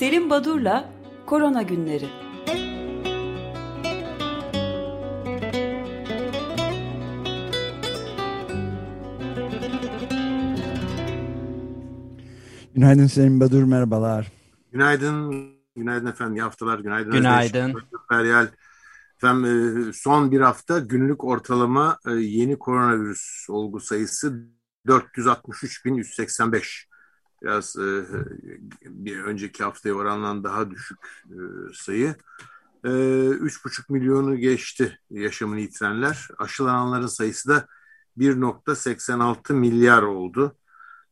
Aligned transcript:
Selim 0.00 0.30
Badur'la 0.30 0.90
Korona 1.26 1.62
Günleri. 1.62 2.08
Günaydın 12.74 13.06
Selim 13.06 13.40
Badur, 13.40 13.62
merhabalar. 13.62 14.32
Günaydın, 14.72 15.46
günaydın 15.76 16.06
efendim, 16.06 16.36
iyi 16.36 16.42
haftalar, 16.42 16.78
günaydın. 16.78 17.12
Günaydın. 17.12 17.74
Feryal. 18.08 18.46
Efendim, 19.16 19.88
e, 19.88 19.92
son 19.92 20.32
bir 20.32 20.40
hafta 20.40 20.78
günlük 20.78 21.24
ortalama 21.24 21.98
e, 22.06 22.10
yeni 22.10 22.58
koronavirüs 22.58 23.50
olgu 23.50 23.80
sayısı 23.80 24.48
463.185. 24.86 26.89
Biraz 27.42 27.76
e, 27.76 28.04
bir 28.82 29.22
önceki 29.22 29.64
haftaya 29.64 29.94
oranla 29.94 30.44
daha 30.44 30.70
düşük 30.70 30.98
sayı. 31.74 32.14
3,5 32.84 33.92
milyonu 33.92 34.36
geçti 34.36 34.98
yaşamını 35.10 35.60
yitirenler. 35.60 36.28
Aşılananların 36.38 37.06
sayısı 37.06 37.48
da 37.48 37.66
1.86 38.18 39.52
milyar 39.52 40.02
oldu 40.02 40.56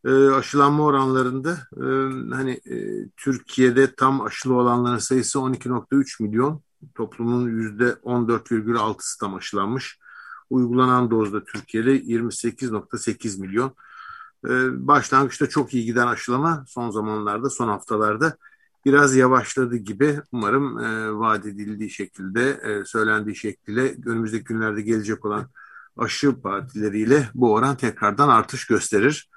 e, 0.05 0.10
aşılanma 0.10 0.84
oranlarında 0.84 1.59
e, 1.77 1.84
hani 2.34 2.60
e, 2.66 3.08
Türkiye'de 3.16 3.95
tam 3.95 4.20
aşılı 4.20 4.55
olanların 4.55 4.98
sayısı 4.98 5.38
12.3 5.38 6.22
milyon. 6.22 6.62
Toplumun 6.95 7.48
%14,6'sı 7.48 9.19
tam 9.19 9.34
aşılanmış. 9.34 9.98
Uygulanan 10.50 11.10
dozda 11.10 11.45
Türkiye'de 11.45 11.98
28.8 11.98 13.41
milyon. 13.41 13.72
E, 14.45 14.51
başlangıçta 14.88 15.48
çok 15.48 15.74
iyi 15.74 15.84
giden 15.84 16.06
aşılama 16.06 16.65
son 16.69 16.91
zamanlarda, 16.91 17.50
son 17.50 17.69
haftalarda 17.69 18.36
biraz 18.84 19.17
yavaşladı 19.17 19.77
gibi. 19.77 20.20
Umarım 20.33 20.78
e, 20.78 21.19
vaat 21.19 21.47
edildiği 21.47 21.91
şekilde, 21.91 22.50
e, 22.50 22.84
söylendiği 22.84 23.36
şekliyle 23.36 23.97
önümüzdeki 24.06 24.45
günlerde 24.45 24.83
gelecek 24.83 25.25
olan 25.25 25.48
aşı 25.97 26.41
partileriyle 26.41 27.28
bu 27.34 27.53
oran 27.53 27.77
tekrardan 27.77 28.28
artış 28.28 28.67
gösterir. 28.67 29.30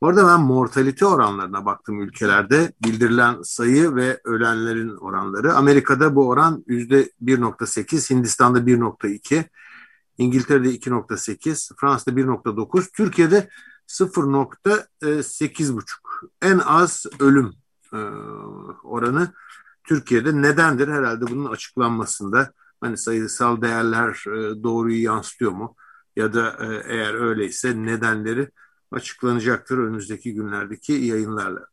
Orada 0.00 0.26
ben 0.26 0.40
mortalite 0.40 1.06
oranlarına 1.06 1.64
baktım 1.64 2.00
ülkelerde 2.00 2.72
bildirilen 2.84 3.42
sayı 3.42 3.94
ve 3.94 4.20
ölenlerin 4.24 4.96
oranları. 4.96 5.54
Amerika'da 5.54 6.14
bu 6.16 6.28
oran 6.28 6.64
yüzde 6.66 7.10
1.8, 7.22 8.10
Hindistan'da 8.10 8.58
1.2, 8.66 9.44
İngiltere'de 10.18 10.74
2.8, 10.74 11.74
Fransa'da 11.76 12.20
1.9, 12.20 12.92
Türkiye'de 12.96 13.48
0.8,5. 13.88 15.82
En 16.42 16.58
az 16.58 17.06
ölüm 17.20 17.54
e, 17.92 17.96
oranı 18.84 19.32
Türkiye'de 19.84 20.42
nedendir? 20.42 20.88
Herhalde 20.88 21.26
bunun 21.26 21.50
açıklanmasında 21.50 22.52
hani 22.80 22.98
sayısal 22.98 23.62
değerler 23.62 24.24
e, 24.26 24.62
doğruyu 24.62 25.02
yansıtıyor 25.02 25.52
mu? 25.52 25.76
Ya 26.16 26.34
da 26.34 26.56
e, 26.60 26.66
eğer 26.94 27.14
öyleyse 27.14 27.84
nedenleri 27.84 28.50
açıklanacaktır 28.92 29.78
önümüzdeki 29.78 30.34
günlerdeki 30.34 30.92
yayınlarla. 30.92 31.66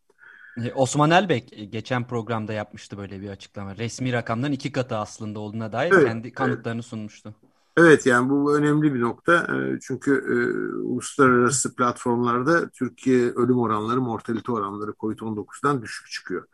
Osman 0.75 1.11
Elbek 1.11 1.71
geçen 1.71 2.08
programda 2.08 2.53
yapmıştı 2.53 2.97
böyle 2.97 3.21
bir 3.21 3.30
açıklama. 3.30 3.77
Resmi 3.77 4.13
rakamların 4.13 4.52
iki 4.52 4.71
katı 4.71 4.97
aslında 4.97 5.39
olduğuna 5.39 5.71
dair 5.71 5.91
evet, 5.91 6.08
kendi 6.08 6.33
kanıtlarını 6.33 6.80
evet. 6.80 6.86
sunmuştu. 6.86 7.36
Evet 7.77 8.05
yani 8.05 8.29
bu 8.29 8.57
önemli 8.57 8.93
bir 8.93 9.01
nokta. 9.01 9.33
E, 9.35 9.79
çünkü 9.81 10.11
e, 10.13 10.35
uluslararası 10.77 11.75
platformlarda 11.75 12.69
Türkiye 12.69 13.31
ölüm 13.31 13.59
oranları, 13.59 14.01
mortalite 14.01 14.51
oranları 14.51 14.93
COVID-19'dan 14.99 15.81
düşük 15.81 16.11
çıkıyor. 16.11 16.45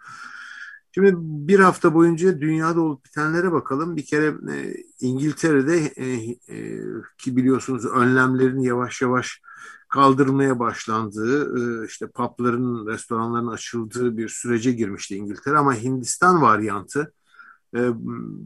Şimdi 0.92 1.14
bir 1.18 1.60
hafta 1.60 1.94
boyunca 1.94 2.42
dünyada 2.42 2.82
olup 2.82 3.06
bitenlere 3.06 3.52
bakalım. 3.52 3.96
Bir 3.96 4.06
kere 4.06 4.26
e, 4.56 4.74
İngiltere'de 5.00 5.78
e, 5.78 6.06
e, 6.56 6.82
ki 7.18 7.36
biliyorsunuz 7.38 7.86
önlemlerin 7.86 8.60
yavaş 8.60 9.02
yavaş 9.02 9.42
kaldırmaya 9.90 10.60
başlandığı, 10.60 11.58
e, 11.84 11.88
işte 11.88 12.08
pubların, 12.08 12.88
restoranların 12.88 13.48
açıldığı 13.48 14.18
bir 14.18 14.30
sürece 14.30 14.72
girmişti 14.72 15.16
İngiltere 15.16 15.58
ama 15.58 15.76
Hindistan 15.76 16.42
varyantı 16.42 17.14
e, 17.76 17.92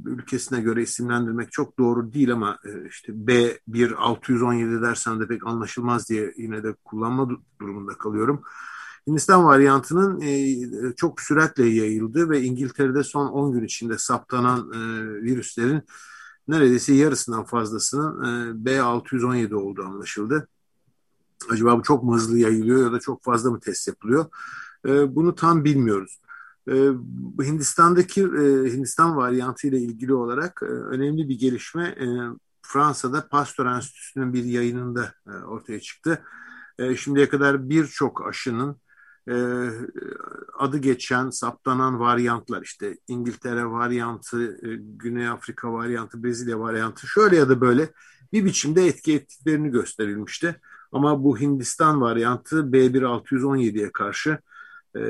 ülkesine 0.05 0.61
göre 0.61 0.81
isimlendirmek 0.81 1.51
çok 1.51 1.79
doğru 1.79 2.13
değil 2.13 2.33
ama 2.33 2.59
e, 2.65 2.87
işte 2.89 3.13
B1617 3.13 4.81
dersen 4.81 5.19
de 5.19 5.27
pek 5.27 5.47
anlaşılmaz 5.47 6.09
diye 6.09 6.33
yine 6.37 6.63
de 6.63 6.73
kullanma 6.85 7.29
durumunda 7.61 7.97
kalıyorum. 7.97 8.41
Hindistan 9.07 9.45
varyantının 9.45 10.21
çok 10.95 11.21
süratle 11.21 11.65
yayıldı 11.65 12.29
ve 12.29 12.41
İngiltere'de 12.41 13.03
son 13.03 13.27
10 13.27 13.53
gün 13.53 13.63
içinde 13.63 13.97
saptanan 13.97 14.71
virüslerin 15.23 15.81
neredeyse 16.47 16.93
yarısından 16.93 17.43
fazlasının 17.43 18.65
B617 18.65 19.55
olduğu 19.55 19.83
anlaşıldı. 19.83 20.47
Acaba 21.49 21.79
bu 21.79 21.83
çok 21.83 22.03
mı 22.03 22.15
hızlı 22.15 22.39
yayılıyor 22.39 22.83
ya 22.85 22.91
da 22.91 22.99
çok 22.99 23.23
fazla 23.23 23.51
mı 23.51 23.59
test 23.59 23.87
yapılıyor? 23.87 24.25
E, 24.87 25.15
bunu 25.15 25.35
tam 25.35 25.63
bilmiyoruz. 25.63 26.19
E, 26.67 26.73
Hindistan'daki 27.43 28.21
e, 28.21 28.73
Hindistan 28.73 29.15
varyantı 29.15 29.67
ile 29.67 29.79
ilgili 29.79 30.13
olarak 30.13 30.59
e, 30.63 30.65
önemli 30.65 31.29
bir 31.29 31.39
gelişme 31.39 31.83
e, 31.83 32.05
Fransa'da 32.61 33.27
Pasteur 33.27 33.65
Enstitüsü'nün 33.65 34.33
bir 34.33 34.43
yayınında 34.43 35.13
ortaya 35.47 35.79
çıktı. 35.79 36.23
Şimdiye 36.97 37.29
kadar 37.29 37.69
birçok 37.69 38.27
aşının 38.27 38.77
adı 40.59 40.77
geçen, 40.77 41.29
saptanan 41.29 41.99
varyantlar 41.99 42.61
işte 42.61 42.97
İngiltere 43.07 43.65
varyantı, 43.65 44.57
Güney 44.77 45.27
Afrika 45.27 45.73
varyantı, 45.73 46.23
Brezilya 46.23 46.59
varyantı 46.59 47.07
şöyle 47.07 47.35
ya 47.35 47.49
da 47.49 47.61
böyle 47.61 47.89
bir 48.33 48.45
biçimde 48.45 48.85
etki 48.87 49.13
ettiklerini 49.13 49.71
gösterilmişti. 49.71 50.61
Ama 50.91 51.23
bu 51.23 51.39
Hindistan 51.39 52.01
varyantı 52.01 52.55
B1617'ye 52.55 53.91
karşı 53.91 54.39
e, 54.95 55.01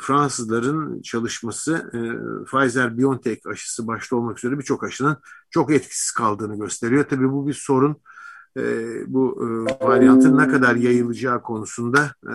Fransızların 0.00 1.02
çalışması 1.02 1.90
e, 1.92 1.98
Pfizer-BioNTech 2.44 3.50
aşısı 3.50 3.86
başta 3.86 4.16
olmak 4.16 4.38
üzere 4.38 4.58
birçok 4.58 4.84
aşının 4.84 5.16
çok 5.50 5.72
etkisiz 5.72 6.10
kaldığını 6.10 6.58
gösteriyor. 6.58 7.04
Tabii 7.10 7.32
bu 7.32 7.48
bir 7.48 7.54
sorun. 7.54 7.96
E, 8.56 8.62
bu 9.06 9.38
e, 9.42 9.86
varyantın 9.86 10.38
ne 10.38 10.48
kadar 10.48 10.76
yayılacağı 10.76 11.42
konusunda 11.42 12.14
e, 12.24 12.34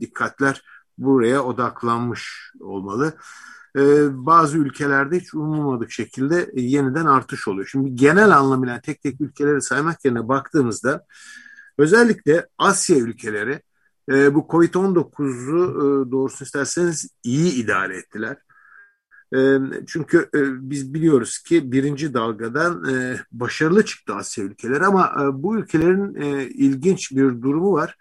dikkatler 0.00 0.62
buraya 0.98 1.44
odaklanmış 1.44 2.52
olmalı. 2.60 3.12
E, 3.76 3.80
bazı 4.26 4.58
ülkelerde 4.58 5.20
hiç 5.20 5.34
umulmadık 5.34 5.90
şekilde 5.90 6.50
yeniden 6.54 7.06
artış 7.06 7.48
oluyor. 7.48 7.66
Şimdi 7.66 7.94
genel 7.94 8.36
anlamıyla 8.36 8.80
tek 8.80 9.02
tek 9.02 9.20
ülkeleri 9.20 9.62
saymak 9.62 10.04
yerine 10.04 10.28
baktığımızda 10.28 11.04
özellikle 11.78 12.46
Asya 12.58 12.96
ülkeleri 12.96 13.62
e, 14.08 14.34
bu 14.34 14.38
Covid-19'u 14.38 15.70
e, 15.70 16.10
doğrusunu 16.10 16.46
isterseniz 16.46 17.08
iyi 17.24 17.64
idare 17.64 17.96
ettiler. 17.96 18.36
E, 19.34 19.58
çünkü 19.86 20.18
e, 20.34 20.70
biz 20.70 20.94
biliyoruz 20.94 21.38
ki 21.38 21.72
birinci 21.72 22.14
dalgadan 22.14 22.84
e, 22.84 23.20
başarılı 23.32 23.84
çıktı 23.84 24.14
Asya 24.14 24.44
ülkeleri 24.44 24.86
ama 24.86 25.12
e, 25.22 25.42
bu 25.42 25.58
ülkelerin 25.58 26.14
e, 26.14 26.44
ilginç 26.48 27.12
bir 27.12 27.42
durumu 27.42 27.72
var. 27.72 27.96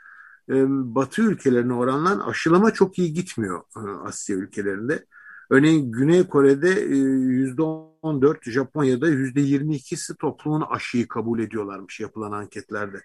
E, 0.49 0.55
Batı 0.69 1.21
ülkelerine 1.21 1.73
oranla 1.73 2.27
aşılama 2.27 2.71
çok 2.71 2.99
iyi 2.99 3.13
gitmiyor 3.13 3.61
e, 3.77 3.79
Asya 4.07 4.35
ülkelerinde. 4.35 5.05
Örneğin 5.49 5.91
Güney 5.91 6.27
Kore'de 6.27 6.69
yüzde 6.69 7.61
14, 7.61 8.43
Japonya'da 8.43 9.09
yüzde 9.09 9.41
22'si 9.41 10.17
toplumun 10.17 10.61
aşıyı 10.61 11.07
kabul 11.07 11.39
ediyorlarmış 11.39 11.99
yapılan 11.99 12.31
anketlerde. 12.31 13.01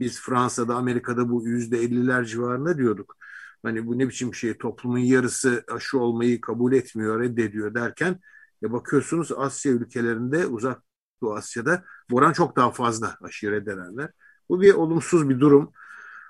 Biz 0.00 0.20
Fransa'da, 0.20 0.74
Amerika'da 0.74 1.30
bu 1.30 1.48
yüzde 1.48 1.84
50'ler 1.84 2.24
civarında 2.24 2.78
diyorduk. 2.78 3.16
Hani 3.62 3.86
bu 3.86 3.98
ne 3.98 4.08
biçim 4.08 4.34
şey 4.34 4.58
toplumun 4.58 4.98
yarısı 4.98 5.64
aşı 5.72 5.98
olmayı 5.98 6.40
kabul 6.40 6.72
etmiyor, 6.72 7.20
reddediyor 7.20 7.74
derken 7.74 8.20
ya 8.62 8.72
bakıyorsunuz 8.72 9.32
Asya 9.32 9.72
ülkelerinde, 9.72 10.46
uzak 10.46 10.82
Doğu 11.22 11.34
Asya'da 11.34 11.84
oran 12.12 12.32
çok 12.32 12.56
daha 12.56 12.70
fazla 12.70 13.16
aşıyı 13.20 13.52
reddedenler. 13.52 14.10
Bu 14.48 14.60
bir 14.60 14.74
olumsuz 14.74 15.28
bir 15.28 15.40
durum. 15.40 15.72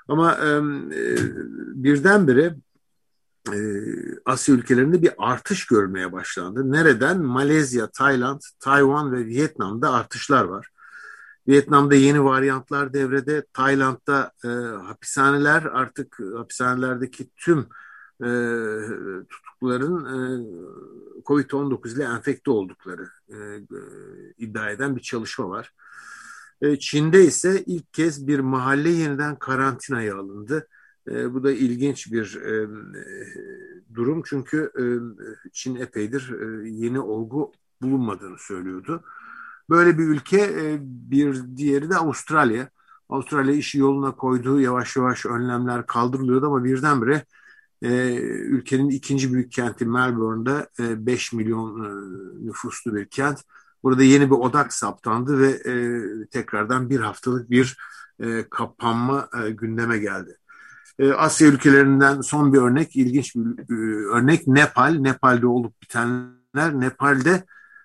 Ama 0.09 0.33
e, 0.33 0.61
birdenbire 1.75 2.57
e, 3.53 3.57
Asya 4.25 4.55
ülkelerinde 4.55 5.03
bir 5.03 5.13
artış 5.19 5.67
görmeye 5.67 6.13
başlandı. 6.13 6.73
Nereden? 6.73 7.23
Malezya, 7.23 7.91
Tayland, 7.91 8.41
Tayvan 8.61 9.13
ve 9.13 9.27
Vietnam'da 9.27 9.93
artışlar 9.93 10.45
var. 10.45 10.69
Vietnam'da 11.49 11.95
yeni 11.95 12.25
varyantlar 12.25 12.93
devrede. 12.93 13.45
Tayland'da 13.53 14.33
e, 14.45 14.49
hapishaneler 14.87 15.63
artık 15.63 16.19
hapishanelerdeki 16.37 17.31
tüm 17.37 17.59
e, 18.25 18.29
tutukluların 19.29 20.05
e, 20.05 21.23
COVID-19 21.25 21.95
ile 21.97 22.05
enfekte 22.05 22.51
oldukları 22.51 23.09
e, 23.29 23.37
e, 23.37 23.81
iddia 24.39 24.71
eden 24.71 24.97
bir 24.97 25.01
çalışma 25.01 25.49
var. 25.49 25.73
E, 26.63 26.79
Çin'de 26.79 27.25
ise 27.25 27.65
ilk 27.67 27.93
kez 27.93 28.27
bir 28.27 28.41
mahalle 28.41 28.91
yeniden 28.91 29.39
karantinaya 29.39 30.17
alındı 30.17 30.69
E, 31.11 31.35
bu 31.35 31.45
da 31.45 31.53
ilginç 31.53 32.13
bir 32.13 32.37
e, 32.37 32.69
durum 33.95 34.23
çünkü 34.27 34.73
e, 34.79 34.85
Çin 35.53 35.77
epeydir 35.77 36.31
e, 36.41 36.69
yeni 36.69 37.01
olgu 37.01 37.53
bulunmadığını 37.83 38.39
söylüyordu. 38.39 39.05
Böyle 39.71 39.99
bir 39.99 40.05
ülke 40.05 40.41
e, 40.41 40.79
bir 40.83 41.57
diğeri 41.57 41.91
de 41.91 41.97
Avustralya. 41.97 42.69
Avustralya 43.09 43.55
işi 43.55 43.79
yoluna 43.79 44.17
koyduğu 44.17 44.61
yavaş 44.61 44.97
yavaş 44.97 45.27
önlemler 45.27 45.87
kaldırılıyordu 45.87 46.47
ama 46.47 46.65
birdenbire 46.65 47.25
e, 47.83 48.15
ülkenin 48.27 48.89
ikinci 48.91 49.33
büyük 49.33 49.53
kenti 49.53 49.87
Melbourne'da 49.87 50.69
e, 50.81 51.07
5 51.07 51.33
milyon 51.33 51.85
e, 51.85 51.89
nüfuslu 52.47 52.95
bir 52.95 53.07
kent. 53.07 53.41
Burada 53.83 54.03
yeni 54.03 54.31
bir 54.31 54.37
odak 54.37 54.73
saptandı 54.73 55.39
ve 55.39 55.49
e, 55.49 56.03
tekrardan 56.27 56.91
bir 56.91 57.01
haftalık 57.01 57.51
bir 57.51 57.77
e, 58.21 58.45
kapanma 58.51 59.29
e, 59.45 59.51
gündeme 59.51 59.99
geldi. 59.99 60.39
E, 60.99 61.13
Asya 61.13 61.49
ülkelerinden 61.49 62.21
son 62.21 62.53
bir 62.53 62.59
örnek, 62.59 62.97
ilginç 62.97 63.37
bir 63.37 63.71
e, 63.71 64.07
örnek 64.07 64.47
Nepal. 64.47 64.95
Nepal'de 64.95 65.47
olup 65.47 65.83
bitenler, 65.83 66.81
Nepal'de 66.81 67.45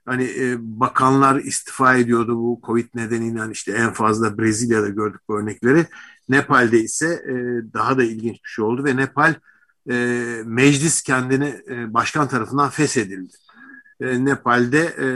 hani 0.10 0.24
e, 0.24 0.58
bakanlar 0.60 1.36
istifa 1.36 1.96
ediyordu 1.96 2.38
bu 2.38 2.60
Covid 2.66 2.88
nedeniyle 2.96 3.40
hani 3.40 3.52
işte 3.52 3.72
en 3.72 3.94
fazla 3.94 4.38
Brezilya'da 4.38 4.90
gördük 4.90 5.22
bu 5.28 5.40
örnekleri. 5.40 5.86
Nepal'de 6.30 6.80
ise 6.80 7.08
e, 7.08 7.34
daha 7.74 7.98
da 7.98 8.04
ilginç 8.04 8.44
bir 8.44 8.50
şey 8.50 8.66
oldu 8.66 8.84
ve 8.86 8.96
Nepal 8.96 9.34
e, 9.90 9.96
meclis 10.46 11.02
kendini 11.02 11.62
e, 11.70 11.94
başkan 11.94 12.28
tarafından 12.28 12.70
feshedildi. 12.70 13.34
E, 14.02 14.26
Nepal'de 14.26 14.80
e, 14.80 15.08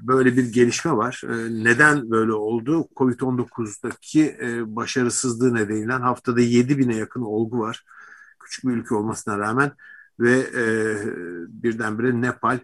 böyle 0.00 0.36
bir 0.36 0.52
gelişme 0.52 0.92
var. 0.92 1.22
E, 1.24 1.64
neden 1.64 2.10
böyle 2.10 2.32
oldu? 2.32 2.88
Covid-19'daki 2.96 4.36
e, 4.42 4.76
başarısızlığı 4.76 5.54
nedeniyle 5.54 5.92
haftada 5.92 6.40
7 6.40 6.78
bine 6.78 6.96
yakın 6.96 7.22
olgu 7.22 7.58
var. 7.58 7.84
Küçük 8.40 8.64
bir 8.64 8.70
ülke 8.70 8.94
olmasına 8.94 9.38
rağmen 9.38 9.72
ve 10.20 10.38
e, 10.38 10.64
birdenbire 11.48 12.20
Nepal 12.20 12.58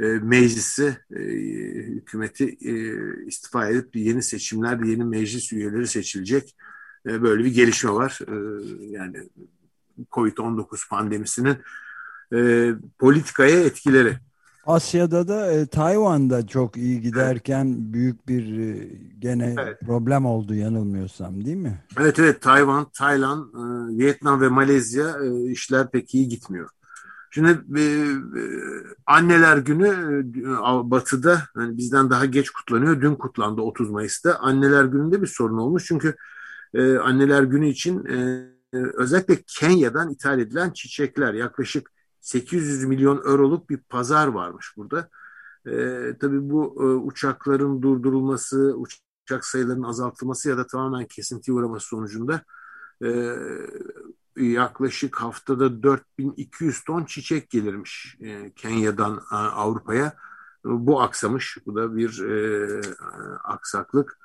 e, 0.00 0.04
meclisi, 0.04 0.96
e, 1.10 1.20
hükümeti 1.20 2.44
e, 2.44 2.72
istifa 3.26 3.68
edip 3.68 3.96
yeni 3.96 4.22
seçimler, 4.22 4.78
yeni 4.78 5.04
meclis 5.04 5.52
üyeleri 5.52 5.86
seçilecek. 5.86 6.56
E, 7.06 7.22
böyle 7.22 7.44
bir 7.44 7.54
gelişme 7.54 7.92
var. 7.92 8.18
E, 8.28 8.34
yani 8.90 9.16
Covid-19 10.12 10.88
pandemisinin 10.88 11.56
e, 12.34 12.70
politikaya 12.98 13.60
etkileri. 13.60 14.18
Asya'da 14.66 15.28
da 15.28 15.52
e, 15.52 15.66
Tayvan'da 15.66 16.46
çok 16.46 16.76
iyi 16.76 17.00
giderken 17.00 17.64
evet. 17.64 17.76
büyük 17.78 18.28
bir 18.28 18.58
e, 18.58 18.88
gene 19.18 19.54
evet. 19.58 19.80
problem 19.80 20.26
oldu 20.26 20.54
yanılmıyorsam 20.54 21.44
değil 21.44 21.56
mi? 21.56 21.78
Evet 22.00 22.18
evet 22.18 22.42
Tayvan, 22.42 22.86
Tayland, 22.98 23.44
e, 23.44 23.98
Vietnam 23.98 24.40
ve 24.40 24.48
Malezya 24.48 25.08
e, 25.24 25.50
işler 25.50 25.90
pek 25.90 26.14
iyi 26.14 26.28
gitmiyor. 26.28 26.70
Şimdi 27.34 27.50
e, 27.76 27.82
e, 27.82 28.44
anneler 29.06 29.56
günü 29.56 29.88
e, 29.88 30.90
batıda 30.90 31.42
yani 31.56 31.76
bizden 31.76 32.10
daha 32.10 32.24
geç 32.24 32.50
kutlanıyor. 32.50 33.00
Dün 33.00 33.14
kutlandı 33.14 33.62
30 33.62 33.90
Mayıs'ta. 33.90 34.34
Anneler 34.34 34.84
gününde 34.84 35.22
bir 35.22 35.26
sorun 35.26 35.58
olmuş. 35.58 35.84
Çünkü 35.86 36.16
e, 36.74 36.96
anneler 36.96 37.42
günü 37.42 37.68
için 37.68 38.04
e, 38.06 38.48
özellikle 38.72 39.42
Kenya'dan 39.46 40.10
ithal 40.10 40.38
edilen 40.38 40.70
çiçekler 40.70 41.34
yaklaşık 41.34 41.90
800 42.20 42.84
milyon 42.84 43.16
euroluk 43.16 43.70
bir 43.70 43.76
pazar 43.78 44.26
varmış 44.28 44.74
burada. 44.76 45.08
E, 45.66 45.72
tabii 46.20 46.50
bu 46.50 46.76
e, 46.80 46.84
uçakların 46.84 47.82
durdurulması, 47.82 48.74
uçak 48.76 49.44
sayılarının 49.44 49.82
azaltılması 49.82 50.48
ya 50.48 50.56
da 50.58 50.66
tamamen 50.66 51.06
kesintiye 51.06 51.54
uğraması 51.54 51.86
sonucunda 51.86 52.42
e, 53.04 53.36
yaklaşık 54.36 55.16
haftada 55.16 55.82
4200 55.82 56.84
ton 56.84 57.04
çiçek 57.04 57.50
gelirmiş 57.50 58.16
e, 58.20 58.52
Kenya'dan 58.52 59.16
e, 59.32 59.34
Avrupa'ya. 59.34 60.12
Bu 60.64 61.02
aksamış. 61.02 61.58
Bu 61.66 61.76
da 61.76 61.96
bir 61.96 62.22
e, 62.22 62.80
aksaklık. 63.44 64.18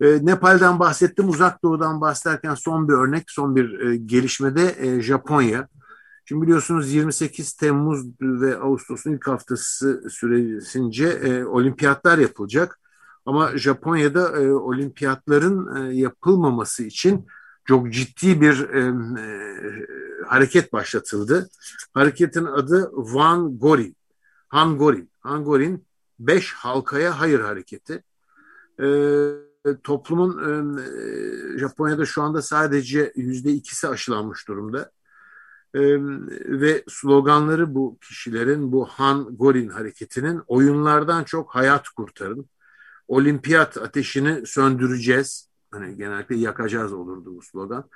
E, 0.00 0.26
Nepal'den 0.26 0.78
bahsettim. 0.78 1.28
Uzak 1.28 1.62
Doğu'dan 1.62 2.00
bahsederken 2.00 2.54
son 2.54 2.88
bir 2.88 2.92
örnek, 2.92 3.30
son 3.30 3.56
bir 3.56 3.80
e, 3.80 3.96
gelişmede 3.96 4.76
e, 4.78 5.02
Japonya. 5.02 5.68
Şimdi 6.24 6.42
biliyorsunuz 6.42 6.92
28 6.92 7.52
Temmuz 7.52 8.06
ve 8.20 8.58
Ağustos'un 8.58 9.12
ilk 9.12 9.26
haftası 9.26 10.10
süresince 10.10 11.06
e, 11.06 11.44
olimpiyatlar 11.44 12.18
yapılacak. 12.18 12.80
Ama 13.26 13.58
Japonya'da 13.58 14.42
e, 14.42 14.52
olimpiyatların 14.52 15.76
e, 15.76 15.94
yapılmaması 15.94 16.82
için 16.82 17.26
çok 17.64 17.92
ciddi 17.92 18.40
bir 18.40 18.60
e, 18.60 18.92
hareket 20.26 20.72
başlatıldı. 20.72 21.50
Hareketin 21.94 22.44
adı 22.44 22.90
Van 22.92 23.58
Gorin. 23.58 23.96
Hangorin. 24.48 25.10
Hangorin 25.20 25.86
5 26.18 26.52
halkaya 26.52 27.20
hayır 27.20 27.40
hareketi. 27.40 28.02
E, 28.82 28.86
toplumun 29.82 30.38
e, 30.78 31.58
Japonya'da 31.58 32.06
şu 32.06 32.22
anda 32.22 32.42
sadece 32.42 33.12
yüzde 33.16 33.52
ikisi 33.52 33.88
aşılanmış 33.88 34.48
durumda. 34.48 34.90
E, 35.74 35.80
ve 36.60 36.84
sloganları 36.88 37.74
bu 37.74 37.98
kişilerin, 37.98 38.72
bu 38.72 38.86
Han 38.86 39.36
Gorin 39.36 39.68
hareketinin 39.68 40.42
oyunlardan 40.46 41.24
çok 41.24 41.54
hayat 41.54 41.88
kurtarın. 41.88 42.48
Olimpiyat 43.08 43.76
ateşini 43.76 44.46
söndüreceğiz 44.46 45.49
Hani 45.70 45.96
genellikle 45.96 46.36
yakacağız 46.36 46.92
olurdu 46.92 47.36
bu 47.36 47.42
slogan. 47.42 47.90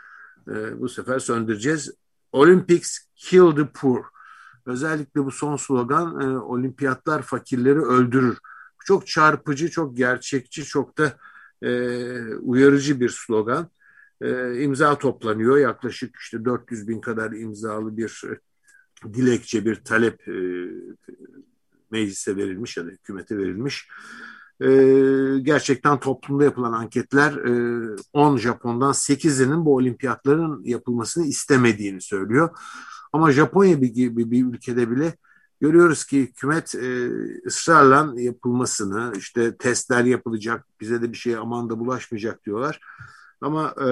E, 0.49 0.81
bu 0.81 0.89
sefer 0.89 1.19
söndüreceğiz. 1.19 1.95
Olympics 2.33 2.99
kill 3.17 3.57
the 3.57 3.67
poor. 3.67 4.05
Özellikle 4.67 5.25
bu 5.25 5.31
son 5.31 5.57
slogan 5.57 6.21
e, 6.21 6.39
olimpiyatlar 6.39 7.23
fakirleri 7.23 7.81
öldürür. 7.81 8.39
Çok 8.85 9.07
çarpıcı, 9.07 9.71
çok 9.71 9.97
gerçekçi, 9.97 10.65
çok 10.65 10.99
da 10.99 11.17
e, 11.63 11.71
uyarıcı 12.35 13.01
bir 13.01 13.09
slogan. 13.09 13.71
E, 14.21 14.61
imza 14.63 14.99
toplanıyor. 14.99 15.57
Yaklaşık 15.57 16.17
işte 16.17 16.45
400 16.45 16.89
bin 16.89 17.01
kadar 17.01 17.33
imzalı 17.33 17.97
bir 17.97 18.23
e, 18.27 18.39
dilekçe, 19.15 19.65
bir 19.65 19.75
talep 19.75 20.29
e, 20.29 20.35
meclise 21.91 22.37
verilmiş 22.37 22.77
ya 22.77 22.87
da 22.87 22.91
hükümete 22.91 23.39
verilmiş 23.39 23.89
e, 24.65 24.71
gerçekten 25.43 26.01
toplumda 26.01 26.45
yapılan 26.45 26.73
anketler 26.73 27.33
e, 27.33 27.97
10 28.13 28.37
Japon'dan 28.37 28.93
8'inin 28.93 29.65
bu 29.65 29.75
olimpiyatların 29.77 30.65
yapılmasını 30.65 31.27
istemediğini 31.27 32.01
söylüyor. 32.01 32.51
Ama 33.13 33.33
Japonya 33.33 33.75
gibi 33.75 34.31
bir 34.31 34.47
ülkede 34.47 34.91
bile 34.91 35.15
görüyoruz 35.61 36.05
ki 36.05 36.21
hükümet 36.21 36.75
e, 36.75 37.11
ısrarla 37.47 38.21
yapılmasını 38.21 39.13
işte 39.17 39.57
testler 39.57 40.05
yapılacak 40.05 40.67
bize 40.81 41.03
de 41.03 41.13
bir 41.13 41.17
şey 41.17 41.37
aman 41.37 41.71
da 41.71 41.79
bulaşmayacak 41.79 42.45
diyorlar. 42.45 42.81
Ama 43.41 43.75
e, 43.81 43.87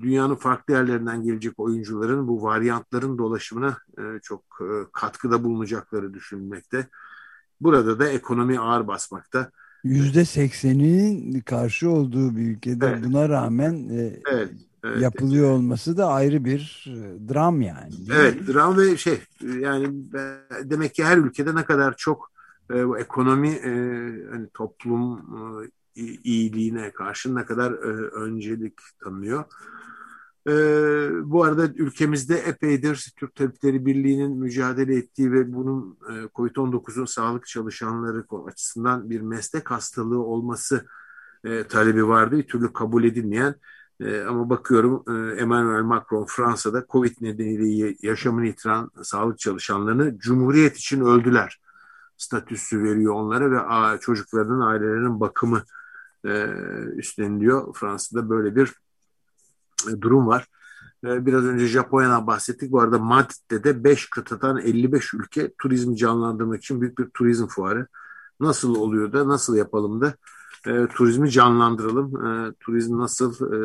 dünyanın 0.00 0.34
farklı 0.34 0.74
yerlerinden 0.74 1.22
gelecek 1.22 1.52
oyuncuların 1.56 2.28
bu 2.28 2.42
varyantların 2.42 3.18
dolaşımına 3.18 3.78
e, 3.98 4.02
çok 4.22 4.44
e, 4.60 4.66
katkıda 4.92 5.44
bulunacakları 5.44 6.14
düşünülmekte. 6.14 6.88
Burada 7.60 7.98
da 7.98 8.08
ekonomi 8.08 8.60
ağır 8.60 8.86
basmakta. 8.86 9.50
Yüzde 9.88 10.24
sekseninin 10.24 11.40
karşı 11.40 11.90
olduğu 11.90 12.36
bir 12.36 12.42
ülkede 12.42 12.86
evet. 12.86 13.04
buna 13.04 13.28
rağmen 13.28 13.88
e, 13.88 14.20
evet, 14.32 14.48
evet. 14.84 15.02
yapılıyor 15.02 15.50
olması 15.50 15.96
da 15.96 16.06
ayrı 16.06 16.44
bir 16.44 16.84
e, 16.88 17.28
dram 17.34 17.60
yani. 17.60 17.94
Evet 18.14 18.40
mi? 18.40 18.54
dram 18.54 18.78
ve 18.78 18.96
şey 18.96 19.18
yani 19.60 19.88
demek 20.64 20.94
ki 20.94 21.04
her 21.04 21.18
ülkede 21.18 21.54
ne 21.54 21.64
kadar 21.64 21.96
çok 21.96 22.30
e, 22.70 22.78
ekonomi 22.98 23.48
e, 23.48 23.70
hani 24.30 24.48
toplum 24.54 25.18
e, 25.96 26.02
iyiliğine 26.02 26.90
karşı 26.90 27.34
ne 27.34 27.44
kadar 27.44 27.72
e, 27.72 28.08
öncelik 28.12 28.74
tanıyor. 29.04 29.44
E, 30.48 30.52
bu 31.30 31.44
arada 31.44 31.66
ülkemizde 31.66 32.36
epeydir 32.36 33.12
Türk 33.16 33.34
Tabipleri 33.34 33.86
Birliği'nin 33.86 34.38
mücadele 34.38 34.96
ettiği 34.96 35.32
ve 35.32 35.52
bunun 35.54 35.98
e, 36.10 36.12
COVID-19'un 36.34 37.04
sağlık 37.04 37.46
çalışanları 37.46 38.24
açısından 38.46 39.10
bir 39.10 39.20
meslek 39.20 39.70
hastalığı 39.70 40.22
olması 40.22 40.86
e, 41.44 41.64
talebi 41.64 42.08
vardı. 42.08 42.38
Bir 42.38 42.46
türlü 42.46 42.72
kabul 42.72 43.04
edilmeyen 43.04 43.54
e, 44.00 44.20
ama 44.20 44.50
bakıyorum 44.50 45.04
e, 45.08 45.40
Emmanuel 45.40 45.82
Macron 45.82 46.26
Fransa'da 46.28 46.86
COVID 46.90 47.16
nedeniyle 47.20 47.96
yaşamını 48.02 48.46
yitiren 48.46 48.88
sağlık 49.02 49.38
çalışanlarını 49.38 50.18
Cumhuriyet 50.18 50.76
için 50.76 51.00
öldüler 51.00 51.60
statüsü 52.16 52.82
veriyor 52.82 53.14
onlara 53.14 53.50
ve 53.50 53.60
a, 53.60 53.98
çocuklarının 53.98 54.60
ailelerinin 54.60 55.20
bakımı 55.20 55.62
e, 56.24 56.46
üstleniliyor. 56.96 57.74
Fransa'da 57.74 58.30
böyle 58.30 58.56
bir 58.56 58.72
durum 60.00 60.26
var. 60.26 60.46
E, 61.04 61.26
biraz 61.26 61.44
önce 61.44 61.66
Japonya'dan 61.66 62.26
bahsettik. 62.26 62.72
Bu 62.72 62.80
arada 62.80 62.98
Madrid'de 62.98 63.64
de 63.64 63.84
5 63.84 64.10
kıtadan 64.10 64.58
55 64.58 65.14
ülke 65.14 65.52
turizmi 65.58 65.96
canlandırmak 65.96 66.58
için 66.58 66.80
büyük 66.80 66.98
bir 66.98 67.06
turizm 67.06 67.46
fuarı 67.46 67.86
nasıl 68.40 68.74
oluyor 68.74 69.12
da 69.12 69.28
nasıl 69.28 69.56
yapalım 69.56 70.00
da 70.00 70.14
e, 70.66 70.86
turizmi 70.86 71.30
canlandıralım. 71.30 72.26
E, 72.26 72.52
turizm 72.60 72.98
nasıl 72.98 73.52
e, 73.54 73.58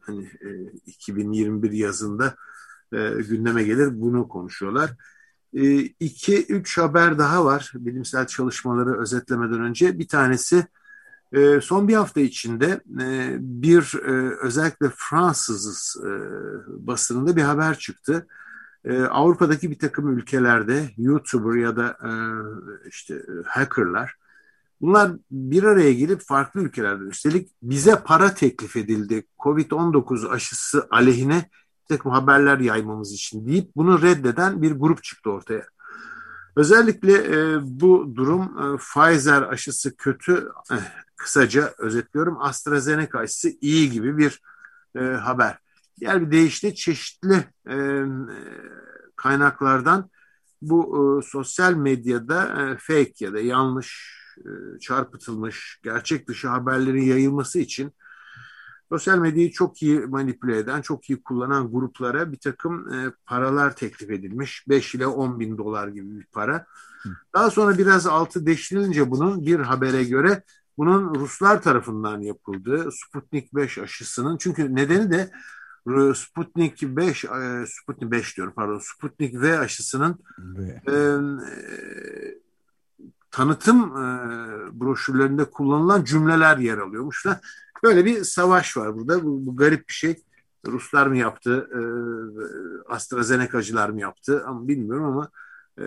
hani 0.00 0.24
e, 0.24 0.48
2021 0.86 1.70
yazında 1.70 2.34
e, 2.92 3.10
gündeme 3.28 3.62
gelir 3.62 4.00
bunu 4.00 4.28
konuşuyorlar. 4.28 4.90
E, 5.54 5.78
iki, 5.80 6.46
üç 6.46 6.78
haber 6.78 7.18
daha 7.18 7.44
var 7.44 7.72
bilimsel 7.74 8.26
çalışmaları 8.26 9.00
özetlemeden 9.00 9.60
önce. 9.60 9.98
Bir 9.98 10.08
tanesi 10.08 10.66
e, 11.32 11.60
son 11.60 11.88
bir 11.88 11.94
hafta 11.94 12.20
içinde 12.20 12.80
e, 13.00 13.36
bir 13.40 13.94
e, 14.04 14.36
özellikle 14.42 14.90
Fransız 14.96 15.96
e, 16.04 16.10
basınında 16.68 17.36
bir 17.36 17.42
haber 17.42 17.78
çıktı. 17.78 18.26
E, 18.84 19.02
Avrupa'daki 19.02 19.70
bir 19.70 19.78
takım 19.78 20.18
ülkelerde 20.18 20.90
YouTuber 20.98 21.60
ya 21.60 21.76
da 21.76 21.96
e, 22.04 22.12
işte 22.88 23.22
hackerlar 23.46 24.14
bunlar 24.80 25.12
bir 25.30 25.62
araya 25.62 25.92
gelip 25.92 26.20
farklı 26.20 26.60
ülkelerde 26.60 27.04
üstelik 27.04 27.48
bize 27.62 28.02
para 28.04 28.34
teklif 28.34 28.76
edildi 28.76 29.24
Covid-19 29.38 30.28
aşısı 30.28 30.86
aleyhine 30.90 31.50
bir 31.82 31.96
takım 31.96 32.12
haberler 32.12 32.58
yaymamız 32.58 33.12
için 33.12 33.46
deyip 33.46 33.76
bunu 33.76 34.02
reddeden 34.02 34.62
bir 34.62 34.72
grup 34.72 35.02
çıktı 35.02 35.30
ortaya. 35.30 35.64
Özellikle 36.56 37.12
e, 37.12 37.58
bu 37.62 38.12
durum 38.16 38.42
e, 38.42 38.76
Pfizer 38.76 39.42
aşısı 39.42 39.96
kötü, 39.96 40.48
eh, 40.72 40.76
kısaca 41.16 41.74
özetliyorum 41.78 42.36
AstraZeneca 42.40 43.18
aşısı 43.18 43.50
iyi 43.60 43.90
gibi 43.90 44.18
bir 44.18 44.40
e, 44.96 45.00
haber. 45.00 45.58
Diğer 46.00 46.20
bir 46.26 46.30
deyişle 46.30 46.74
çeşitli 46.74 47.44
e, 47.70 48.04
kaynaklardan 49.16 50.10
bu 50.62 50.80
e, 50.96 51.26
sosyal 51.26 51.74
medyada 51.74 52.42
e, 52.44 52.76
fake 52.76 53.24
ya 53.24 53.32
da 53.32 53.40
yanlış 53.40 54.20
e, 54.38 54.78
çarpıtılmış 54.78 55.80
gerçek 55.82 56.28
dışı 56.28 56.48
haberlerin 56.48 57.02
yayılması 57.02 57.58
için 57.58 57.92
sosyal 58.92 59.18
medyayı 59.18 59.52
çok 59.52 59.82
iyi 59.82 60.00
manipüle 60.00 60.58
eden, 60.58 60.82
çok 60.82 61.10
iyi 61.10 61.22
kullanan 61.22 61.72
gruplara 61.72 62.32
bir 62.32 62.38
takım 62.38 62.92
e, 62.94 63.12
paralar 63.26 63.76
teklif 63.76 64.10
edilmiş. 64.10 64.64
5 64.68 64.94
ile 64.94 65.06
10 65.06 65.40
bin 65.40 65.58
dolar 65.58 65.88
gibi 65.88 66.18
bir 66.18 66.26
para. 66.26 66.66
Daha 67.34 67.50
sonra 67.50 67.78
biraz 67.78 68.06
altı 68.06 68.46
deşilince 68.46 69.10
bunun 69.10 69.46
bir 69.46 69.60
habere 69.60 70.04
göre 70.04 70.42
bunun 70.78 71.14
Ruslar 71.14 71.62
tarafından 71.62 72.20
yapıldığı 72.20 72.88
Sputnik 72.92 73.54
5 73.54 73.78
aşısının 73.78 74.36
çünkü 74.36 74.74
nedeni 74.74 75.10
de 75.10 75.30
Sputnik 76.14 76.82
5 76.82 77.24
e, 77.24 77.28
Sputnik 77.66 78.10
5 78.10 78.36
diyorum 78.36 78.52
pardon 78.56 78.78
Sputnik 78.78 79.34
V 79.40 79.58
aşısının 79.58 80.18
e, 80.58 80.92
e, 80.92 81.18
tanıtım 83.30 83.78
e, 83.78 84.06
broşürlerinde 84.80 85.44
kullanılan 85.44 86.04
cümleler 86.04 86.56
yer 86.56 86.78
alıyormuş 86.78 87.26
da 87.26 87.40
böyle 87.82 88.04
bir 88.04 88.24
savaş 88.24 88.76
var 88.76 88.96
burada 88.96 89.24
bu, 89.24 89.46
bu 89.46 89.56
garip 89.56 89.88
bir 89.88 89.94
şey 89.94 90.16
Ruslar 90.66 91.06
mı 91.06 91.16
yaptı 91.16 91.68
e, 91.74 91.80
AstraZeneca'cılar 92.92 93.88
mı 93.88 94.00
yaptı 94.00 94.44
ama 94.46 94.68
bilmiyorum 94.68 95.04
ama 95.04 95.30
e, 95.78 95.84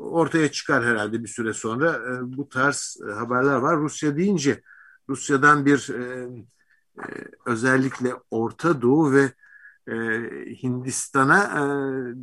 ortaya 0.00 0.52
çıkar 0.52 0.84
herhalde 0.84 1.22
bir 1.22 1.28
süre 1.28 1.52
sonra 1.52 1.92
e, 1.92 2.36
bu 2.36 2.48
tarz 2.48 2.98
e, 3.08 3.12
haberler 3.12 3.56
var 3.56 3.76
Rusya 3.76 4.16
deyince 4.16 4.62
Rusya'dan 5.08 5.66
bir 5.66 5.90
e, 5.90 6.28
e, 6.98 7.06
özellikle 7.46 8.14
Orta 8.30 8.82
Doğu 8.82 9.12
ve 9.12 9.32
e, 9.88 9.94
Hindistan'a 10.62 11.44
e, 11.44 11.62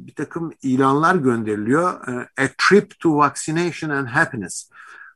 bir 0.08 0.16
takım 0.16 0.54
ilanlar 0.62 1.16
gönderiliyor. 1.16 2.08
E, 2.08 2.44
A 2.44 2.48
trip 2.58 3.00
to 3.00 3.18
vaccination 3.18 3.90
and 3.90 4.08
happiness. 4.08 4.70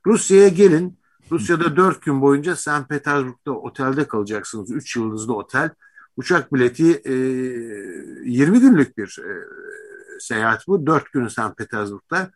Rusya'ya 0.06 0.48
gelin. 0.48 1.00
Rusya'da 1.32 1.76
dört 1.76 2.02
gün 2.02 2.22
boyunca 2.22 2.56
St. 2.56 2.90
Petersburg'da 2.90 3.52
otelde 3.52 4.08
kalacaksınız. 4.08 4.72
Üç 4.72 4.96
yıldızlı 4.96 5.36
otel. 5.36 5.70
Uçak 6.18 6.54
bileti 6.54 7.02
e, 7.06 7.14
20 7.14 8.60
günlük 8.60 8.98
bir 8.98 9.20
e, 9.20 9.32
seyahat 10.20 10.68
bu. 10.68 10.88
Dört 10.88 11.12
günü 11.12 11.30
St. 11.30 11.58
Petersburg'da. 11.58 12.32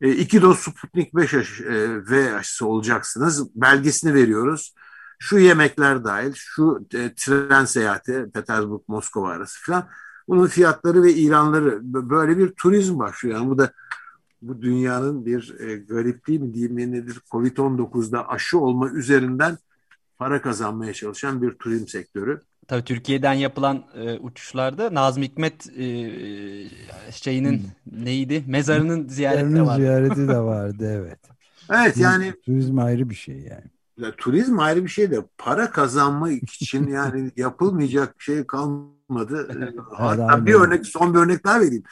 E, 0.00 0.10
iki 0.10 0.42
doz 0.42 0.58
Sputnik 0.58 1.14
5 1.14 1.34
aşı, 1.34 1.64
e, 1.64 2.10
V 2.10 2.34
aşısı 2.34 2.66
olacaksınız. 2.66 3.56
Belgesini 3.56 4.14
veriyoruz 4.14 4.74
şu 5.22 5.38
yemekler 5.38 6.04
dahil, 6.04 6.32
şu 6.34 6.86
e, 6.94 7.14
tren 7.14 7.64
seyahati 7.64 8.26
Petersburg-Moskova 8.34 9.28
arası 9.28 9.58
falan 9.66 9.88
bunun 10.28 10.46
fiyatları 10.46 11.02
ve 11.02 11.12
ilanları 11.12 11.78
böyle 11.82 12.38
bir 12.38 12.52
turizm 12.52 12.98
başlıyor. 12.98 13.38
Yani 13.38 13.50
bu 13.50 13.58
da 13.58 13.72
bu 14.42 14.62
dünyanın 14.62 15.26
bir 15.26 15.60
e, 15.60 15.76
garipliği 15.76 16.38
mi 16.38 16.54
diyeyim 16.54 16.76
ne 16.76 16.92
nedir 16.92 17.20
Covid-19'da 17.30 18.28
aşı 18.28 18.58
olma 18.58 18.90
üzerinden 18.90 19.58
para 20.18 20.42
kazanmaya 20.42 20.92
çalışan 20.92 21.42
bir 21.42 21.50
turizm 21.50 21.86
sektörü. 21.86 22.40
Tabii 22.68 22.84
Türkiye'den 22.84 23.32
yapılan 23.32 23.84
e, 23.94 24.18
uçuşlarda 24.18 24.94
Nazım 24.94 25.22
Hikmet 25.22 25.66
e, 25.66 25.84
şeyinin 27.10 27.58
hmm. 27.58 28.04
neydi? 28.04 28.44
Mezarının 28.46 29.08
ziyareti 29.08 29.54
de 29.54 29.62
vardı. 29.62 29.80
ziyareti 29.80 30.28
de 30.28 30.38
vardı 30.38 31.02
evet. 31.02 31.20
evet 31.70 31.96
yani 31.96 32.34
turizm 32.44 32.78
ayrı 32.78 33.10
bir 33.10 33.14
şey 33.14 33.38
yani 33.38 33.64
ya, 33.98 34.12
turizm 34.16 34.58
ayrı 34.58 34.84
bir 34.84 34.88
şey 34.88 35.10
de 35.10 35.24
para 35.38 35.70
kazanmak 35.70 36.32
için 36.32 36.86
yani 36.86 37.30
yapılmayacak 37.36 38.22
şey 38.22 38.46
kalmadı. 38.46 39.48
Hatta 39.92 40.46
bir 40.46 40.54
örnek 40.54 40.86
son 40.86 41.14
bir 41.14 41.18
örnek 41.18 41.44
daha 41.44 41.60
vereyim. 41.60 41.82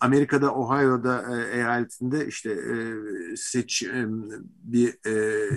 Amerika'da 0.00 0.54
Ohio'da 0.54 1.24
e, 1.36 1.56
eyaletinde 1.56 2.26
işte 2.26 2.50
e, 2.50 2.76
seç 3.36 3.82
e, 3.82 4.06
bir 4.62 4.98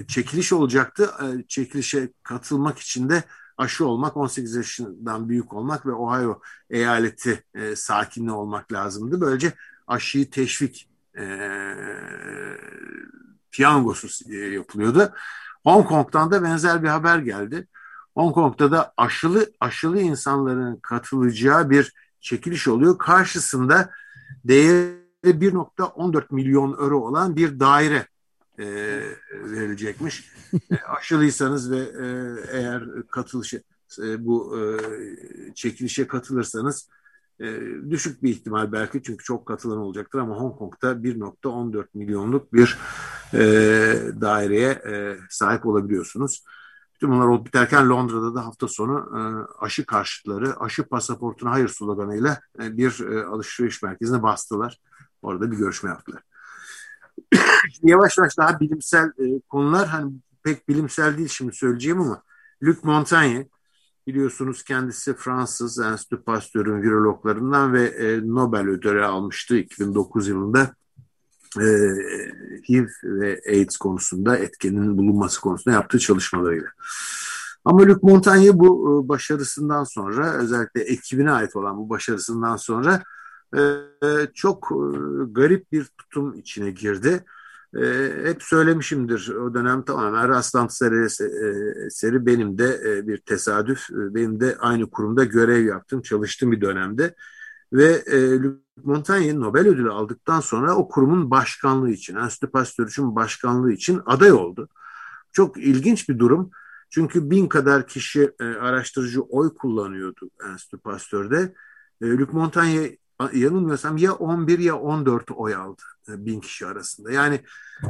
çekiliş 0.08 0.54
olacaktı. 0.54 1.12
Çekilişe 1.48 2.10
katılmak 2.24 2.80
için 2.80 3.10
de 3.10 3.24
aşı 3.58 3.86
olmak, 3.86 4.18
18 4.18 4.56
yaşından 4.56 5.30
büyük 5.30 5.54
olmak 5.54 5.86
ve 5.86 5.92
Ohio 5.92 6.42
eyaleti 6.70 7.44
sakinli 7.76 8.32
olmak 8.32 8.74
lazımdı. 8.74 9.22
Böylece 9.22 9.54
aşıyı 9.88 10.30
teşvik 10.30 10.90
piyangosu 13.52 14.34
e, 14.34 14.38
yapılıyordu. 14.38 15.14
Hong 15.64 15.88
Kong'dan 15.88 16.32
da 16.32 16.44
benzer 16.44 16.84
bir 16.84 16.88
haber 16.88 17.20
geldi. 17.20 17.68
Hong 18.16 18.34
Kong'da 18.34 18.72
da 18.72 18.94
aşılı 18.98 19.52
aşılı 19.60 20.00
insanların 20.00 20.76
katılacağı 20.76 21.70
bir 21.70 21.94
çekiliş 22.24 22.68
oluyor. 22.68 22.98
Karşısında 22.98 23.90
değeri 24.46 25.04
1.14 25.24 26.24
milyon 26.32 26.72
euro 26.72 27.00
olan 27.00 27.36
bir 27.36 27.60
daire 27.60 28.08
e, 28.60 28.66
verilecekmiş. 29.32 30.32
e, 30.72 30.76
aşılıysanız 30.76 31.72
ve 31.72 31.78
e, 31.78 32.08
eğer 32.58 32.84
katılışı 33.12 33.64
e, 34.04 34.26
bu 34.26 34.60
e, 34.60 34.64
çekilişe 35.56 36.08
katılırsanız 36.08 36.90
e, 37.40 37.60
düşük 37.90 38.24
bir 38.24 38.30
ihtimal 38.30 38.72
belki 38.72 39.04
çünkü 39.04 39.24
çok 39.24 39.46
katılan 39.46 39.78
olacaktır 39.78 40.20
ama 40.20 40.36
Hong 40.36 40.58
Kong'da 40.58 40.92
1.14 40.92 41.86
milyonluk 41.94 42.54
bir 42.54 42.78
e, 43.34 43.40
daireye 44.22 44.70
e, 44.72 45.18
sahip 45.30 45.66
olabiliyorsunuz. 45.66 46.44
Bütün 47.04 47.16
bunlar 47.16 47.28
olup 47.28 47.46
biterken 47.46 47.90
Londra'da 47.90 48.36
da 48.36 48.46
hafta 48.46 48.68
sonu 48.68 49.10
e, 49.18 49.22
aşı 49.66 49.86
karşıtları 49.86 50.60
aşı 50.60 50.84
pasaportuna 50.84 51.52
hayır 51.52 51.68
sloganıyla 51.68 52.40
e, 52.64 52.78
bir 52.78 53.00
e, 53.00 53.26
alışveriş 53.26 53.84
merkezine 53.84 54.24
bastılar. 54.24 54.80
Orada 55.22 55.52
bir 55.52 55.58
görüşme 55.58 55.90
yaptılar. 55.90 56.22
şimdi 57.74 57.92
yavaş 57.92 58.18
yavaş 58.18 58.38
daha 58.38 58.60
bilimsel 58.60 59.12
konular 59.50 59.88
hani 59.88 60.14
pek 60.44 60.70
bilimsel 60.70 61.18
değil 61.18 61.30
şimdi 61.30 61.56
söyleyeceğim 61.56 62.02
ama 62.02 62.24
Luc 62.64 62.78
Montagnier 62.84 63.46
Biliyorsunuz 64.08 64.64
kendisi 64.64 65.16
Fransız 65.16 65.80
Enstitü 65.80 66.24
Pasteur'ün 66.24 66.82
virologlarından 66.82 67.74
ve 67.74 68.20
Nobel 68.24 68.68
ödülü 68.68 69.06
almıştı 69.06 69.58
2009 69.58 70.28
yılında. 70.28 70.76
E, 71.60 71.66
HIV 72.70 72.88
ve 73.04 73.42
AIDS 73.48 73.78
konusunda 73.78 74.38
etkenin 74.38 74.98
bulunması 74.98 75.42
konusunda 75.42 75.76
yaptığı 75.76 76.00
çalışmalarıyla. 76.00 76.68
Ama 77.66 77.88
Luc 77.88 78.00
Montagnier 78.02 78.60
bu 78.60 79.04
e, 79.06 79.10
başarısından 79.10 79.84
sonra 79.84 80.34
özellikle 80.34 80.82
ekibine 80.82 81.32
ait 81.32 81.56
olan 81.56 81.78
bu 81.78 81.90
başarısından 81.90 82.56
sonra 82.56 83.04
e, 83.58 83.62
çok 84.34 84.72
e, 84.72 84.78
garip 85.32 85.72
bir 85.72 85.86
tutum 85.98 86.34
içine 86.34 86.72
girdi 86.72 87.24
hep 88.24 88.44
söylemişimdir 88.44 89.30
o 89.30 89.54
dönem 89.54 89.84
tamamen 89.86 90.30
rastlantı 90.30 90.86
eseri 91.86 92.26
benim 92.26 92.58
de 92.58 93.02
bir 93.08 93.18
tesadüf. 93.18 93.88
Benim 93.90 94.40
de 94.40 94.58
aynı 94.60 94.90
kurumda 94.90 95.24
görev 95.24 95.66
yaptım, 95.66 96.02
çalıştığım 96.02 96.52
bir 96.52 96.62
dönemde. 96.62 97.16
Ve 97.74 98.04
e, 98.12 98.40
Montaigne 98.84 99.40
Nobel 99.40 99.68
ödülü 99.68 99.92
aldıktan 99.92 100.40
sonra 100.40 100.76
o 100.76 100.88
kurumun 100.88 101.32
başkanlığı 101.32 101.92
için, 101.92 102.16
Enstitü 102.16 102.52
Pasteur 102.52 102.88
için 102.88 103.16
başkanlığı 103.16 103.72
için 103.74 104.02
aday 104.06 104.32
oldu. 104.32 104.70
Çok 105.32 105.58
ilginç 105.58 106.10
bir 106.10 106.20
durum. 106.20 106.52
Çünkü 106.90 107.30
bin 107.30 107.48
kadar 107.48 107.88
kişi 107.88 108.32
e, 108.40 108.44
araştırıcı 108.44 109.22
oy 109.22 109.56
kullanıyordu 109.56 110.30
Enstitü 110.50 110.78
Pasteur'de. 110.78 111.54
E, 112.02 112.06
Luc 112.06 112.32
Montaigne 112.34 112.98
yanılmıyorsam 113.34 113.98
ya 113.98 114.14
11 114.14 114.60
ya 114.60 114.76
14 114.76 115.32
oy 115.32 115.56
aldı 115.56 115.82
e, 116.10 116.26
bin 116.26 116.40
kişi 116.40 116.68
arasında. 116.68 117.12
Yani 117.12 117.42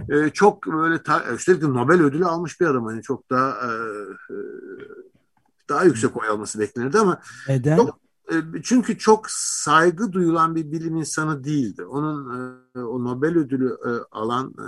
e, 0.10 0.30
çok 0.30 0.68
böyle 0.68 1.02
üstelik 1.34 1.62
de 1.62 1.70
Nobel 1.70 2.02
ödülü 2.02 2.26
almış 2.26 2.62
bir 2.62 2.66
adam 2.66 2.86
hani 2.86 3.02
çok 3.02 3.30
daha 3.30 3.50
e, 3.50 3.72
e, 4.30 4.38
daha 5.70 5.84
yüksek 5.84 6.18
oy 6.18 6.28
alması 6.28 6.60
beklenirdi 6.60 7.00
ama 7.00 7.22
neden? 7.48 7.78
Çok, 7.78 7.90
e, 7.90 8.03
çünkü 8.64 8.98
çok 8.98 9.26
saygı 9.30 10.12
duyulan 10.12 10.56
bir 10.56 10.72
bilim 10.72 10.98
insanı 10.98 11.44
değildi. 11.44 11.86
Onun 11.86 12.30
e, 12.76 12.80
o 12.80 13.04
Nobel 13.04 13.38
ödülü 13.38 13.78
e, 13.86 13.90
alan 14.12 14.54
e, 14.60 14.68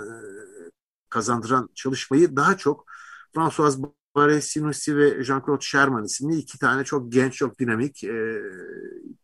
kazandıran 1.10 1.68
çalışmayı 1.74 2.36
daha 2.36 2.56
çok 2.56 2.86
François 3.34 3.78
Barré-Sinoussi 4.16 4.96
ve 4.96 5.24
Jean-Claude 5.24 5.62
Sherman 5.62 6.04
isimli 6.04 6.36
iki 6.36 6.58
tane 6.58 6.84
çok 6.84 7.12
genç, 7.12 7.34
çok 7.34 7.58
dinamik 7.58 8.04
e, 8.04 8.42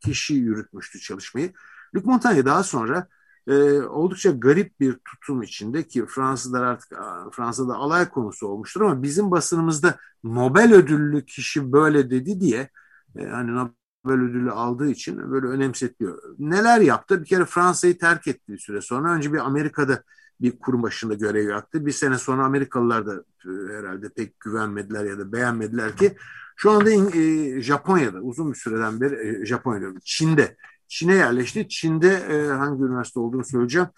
kişi 0.00 0.34
yürütmüştü 0.34 1.00
çalışmayı. 1.00 1.52
Luc 1.94 2.04
Montagnier 2.06 2.44
daha 2.44 2.62
sonra 2.62 3.08
e, 3.46 3.80
oldukça 3.80 4.30
garip 4.30 4.80
bir 4.80 4.92
tutum 5.04 5.42
içinde 5.42 5.88
ki 5.88 6.06
Fransızlar 6.06 6.62
artık 6.62 6.92
Fransa'da 7.32 7.74
alay 7.74 8.08
konusu 8.08 8.46
olmuştur 8.46 8.80
ama 8.80 9.02
bizim 9.02 9.30
basınımızda 9.30 9.98
Nobel 10.24 10.74
ödüllü 10.74 11.24
kişi 11.24 11.72
böyle 11.72 12.10
dedi 12.10 12.40
diye 12.40 12.70
e, 13.18 13.26
hani 13.26 13.70
Nobel 14.04 14.20
ödülü 14.20 14.50
aldığı 14.50 14.90
için 14.90 15.30
böyle 15.30 15.46
önemsetiliyor. 15.46 16.22
Neler 16.38 16.80
yaptı? 16.80 17.20
Bir 17.20 17.26
kere 17.26 17.44
Fransa'yı 17.44 17.98
terk 17.98 18.26
etti 18.26 18.52
bir 18.52 18.58
süre 18.58 18.80
sonra. 18.80 19.12
Önce 19.12 19.32
bir 19.32 19.38
Amerika'da 19.38 20.02
bir 20.40 20.58
kurum 20.58 20.82
başında 20.82 21.14
görev 21.14 21.48
yaptı. 21.48 21.86
Bir 21.86 21.92
sene 21.92 22.18
sonra 22.18 22.44
Amerikalılar 22.44 23.06
da 23.06 23.24
e, 23.46 23.78
herhalde 23.78 24.08
pek 24.08 24.40
güvenmediler 24.40 25.04
ya 25.04 25.18
da 25.18 25.32
beğenmediler 25.32 25.96
ki 25.96 26.16
şu 26.56 26.70
anda 26.70 26.90
e, 26.90 27.60
Japonya'da 27.60 28.20
uzun 28.20 28.52
bir 28.52 28.58
süreden 28.58 29.00
beri 29.00 29.42
e, 29.42 29.46
Japonya'da 29.46 30.00
Çin'de 30.04 30.56
Çin'e 30.88 31.14
yerleşti. 31.14 31.68
Çin'de 31.68 32.18
hangi 32.48 32.82
üniversite 32.82 33.20
olduğunu 33.20 33.44
söyleyeceğim. 33.44 33.88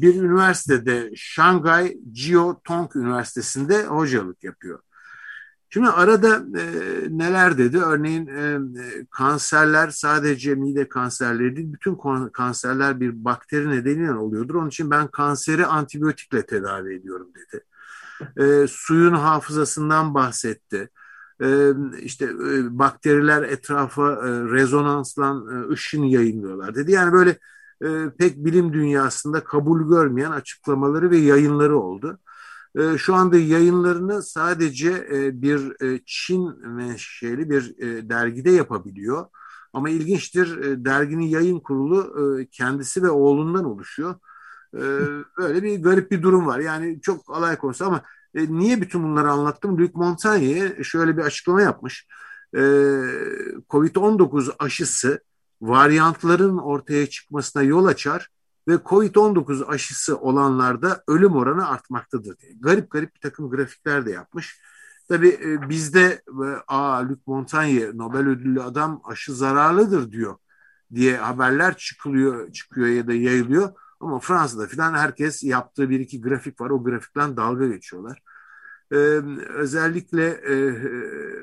Bir 0.00 0.22
üniversitede 0.22 1.10
Şangay 1.16 1.96
Jiao 2.14 2.60
Tong 2.64 2.96
Üniversitesi'nde 2.96 3.86
hocalık 3.86 4.44
yapıyor. 4.44 4.78
Şimdi 5.74 5.88
arada 5.88 6.36
e, 6.36 6.64
neler 7.10 7.58
dedi? 7.58 7.78
Örneğin 7.78 8.26
e, 8.26 8.58
kanserler 9.10 9.90
sadece 9.90 10.54
mide 10.54 10.88
kanserleri 10.88 11.56
değil, 11.56 11.72
bütün 11.72 11.98
kanserler 12.32 13.00
bir 13.00 13.24
bakteri 13.24 13.70
nedeniyle 13.70 14.14
oluyordur. 14.14 14.54
Onun 14.54 14.68
için 14.68 14.90
ben 14.90 15.08
kanseri 15.08 15.66
antibiyotikle 15.66 16.46
tedavi 16.46 16.94
ediyorum 16.94 17.28
dedi. 17.34 17.64
E, 18.36 18.66
suyun 18.68 19.14
hafızasından 19.14 20.14
bahsetti. 20.14 20.88
E, 21.42 21.70
işte 22.02 22.24
e, 22.24 22.78
bakteriler 22.78 23.42
etrafa 23.42 24.12
e, 24.12 24.28
rezonansla 24.28 25.42
e, 25.52 25.72
ışın 25.72 26.02
yayınlıyorlar 26.02 26.74
dedi. 26.74 26.92
Yani 26.92 27.12
böyle 27.12 27.38
e, 27.84 28.10
pek 28.18 28.36
bilim 28.44 28.72
dünyasında 28.72 29.44
kabul 29.44 29.88
görmeyen 29.88 30.30
açıklamaları 30.30 31.10
ve 31.10 31.16
yayınları 31.16 31.78
oldu. 31.78 32.18
E, 32.18 32.31
şu 32.98 33.14
anda 33.14 33.38
yayınlarını 33.38 34.22
sadece 34.22 35.06
e, 35.12 35.42
bir 35.42 35.82
e, 35.84 36.00
Çin 36.06 36.66
menşeli 36.66 37.50
bir 37.50 37.78
e, 37.78 38.08
dergide 38.08 38.50
yapabiliyor. 38.50 39.26
Ama 39.72 39.90
ilginçtir 39.90 40.56
e, 40.56 40.84
derginin 40.84 41.24
yayın 41.24 41.60
kurulu 41.60 42.14
kendisi 42.50 43.02
ve 43.02 43.10
oğlundan 43.10 43.64
oluşuyor. 43.64 44.14
E, 44.74 44.80
böyle 45.38 45.62
bir 45.62 45.82
garip 45.82 46.10
bir 46.10 46.22
durum 46.22 46.46
var. 46.46 46.58
Yani 46.58 47.00
çok 47.00 47.36
alay 47.36 47.56
konusu 47.56 47.84
ama 47.84 48.02
niye 48.34 48.80
bütün 48.80 49.02
bunları 49.02 49.30
anlattım? 49.30 49.78
Luc 49.78 49.90
Montagnier 49.94 50.82
şöyle 50.84 51.16
bir 51.16 51.22
açıklama 51.22 51.62
yapmış. 51.62 52.06
E, 52.54 52.60
Covid-19 53.70 54.50
aşısı 54.58 55.20
varyantların 55.62 56.58
ortaya 56.58 57.06
çıkmasına 57.06 57.62
yol 57.62 57.84
açar 57.84 58.28
ve 58.68 58.74
COVID-19 58.74 59.64
aşısı 59.66 60.18
olanlarda 60.18 61.04
ölüm 61.08 61.36
oranı 61.36 61.68
artmaktadır 61.68 62.38
diye. 62.38 62.52
Garip 62.60 62.90
garip 62.90 63.14
bir 63.14 63.20
takım 63.20 63.50
grafikler 63.50 64.06
de 64.06 64.10
yapmış. 64.10 64.60
Tabii 65.08 65.28
e, 65.28 65.68
bizde 65.68 66.22
aa 66.68 67.08
Luc 67.08 67.20
Montagnier 67.26 67.98
Nobel 67.98 68.28
ödüllü 68.28 68.62
adam 68.62 69.00
aşı 69.04 69.34
zararlıdır 69.34 70.12
diyor 70.12 70.36
diye 70.94 71.16
haberler 71.16 71.76
çıkılıyor, 71.76 72.52
çıkıyor 72.52 72.86
ya 72.88 73.06
da 73.06 73.12
yayılıyor. 73.12 73.72
Ama 74.00 74.18
Fransa'da 74.18 74.66
filan 74.66 74.94
herkes 74.94 75.44
yaptığı 75.44 75.90
bir 75.90 76.00
iki 76.00 76.20
grafik 76.20 76.60
var. 76.60 76.70
O 76.70 76.84
grafikten 76.84 77.36
dalga 77.36 77.66
geçiyorlar. 77.66 78.22
Ee, 78.92 78.96
özellikle 79.54 80.26
e, 80.28 80.74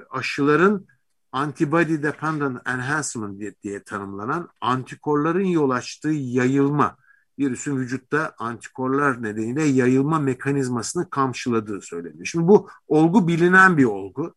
aşıların 0.09 0.87
antibody 1.31 2.03
dependent 2.03 2.67
enhancement 2.67 3.39
diye, 3.39 3.55
diye 3.63 3.83
tanımlanan 3.83 4.49
antikorların 4.61 5.45
yol 5.45 5.69
açtığı 5.69 6.09
yayılma 6.09 6.97
virüsün 7.39 7.77
vücutta 7.77 8.35
antikorlar 8.37 9.23
nedeniyle 9.23 9.63
yayılma 9.63 10.19
mekanizmasını 10.19 11.09
kamçıladığı 11.09 11.81
söyleniyor. 11.81 12.25
Şimdi 12.25 12.47
bu 12.47 12.69
olgu 12.87 13.27
bilinen 13.27 13.77
bir 13.77 13.85
olgu. 13.85 14.35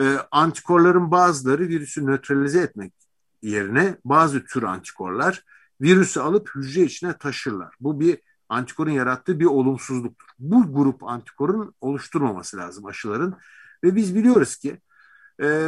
Ee, 0.00 0.16
antikorların 0.30 1.10
bazıları 1.10 1.68
virüsü 1.68 2.06
nötralize 2.06 2.60
etmek 2.60 2.92
yerine 3.42 3.96
bazı 4.04 4.44
tür 4.44 4.62
antikorlar 4.62 5.44
virüsü 5.80 6.20
alıp 6.20 6.50
hücre 6.54 6.82
içine 6.82 7.18
taşırlar. 7.18 7.74
Bu 7.80 8.00
bir 8.00 8.18
antikorun 8.48 8.90
yarattığı 8.90 9.40
bir 9.40 9.44
olumsuzluktur. 9.44 10.28
Bu 10.38 10.74
grup 10.74 11.04
antikorun 11.04 11.74
oluşturmaması 11.80 12.56
lazım 12.56 12.86
aşıların. 12.86 13.38
Ve 13.84 13.96
biz 13.96 14.14
biliyoruz 14.14 14.56
ki 14.56 14.68
e, 14.68 14.80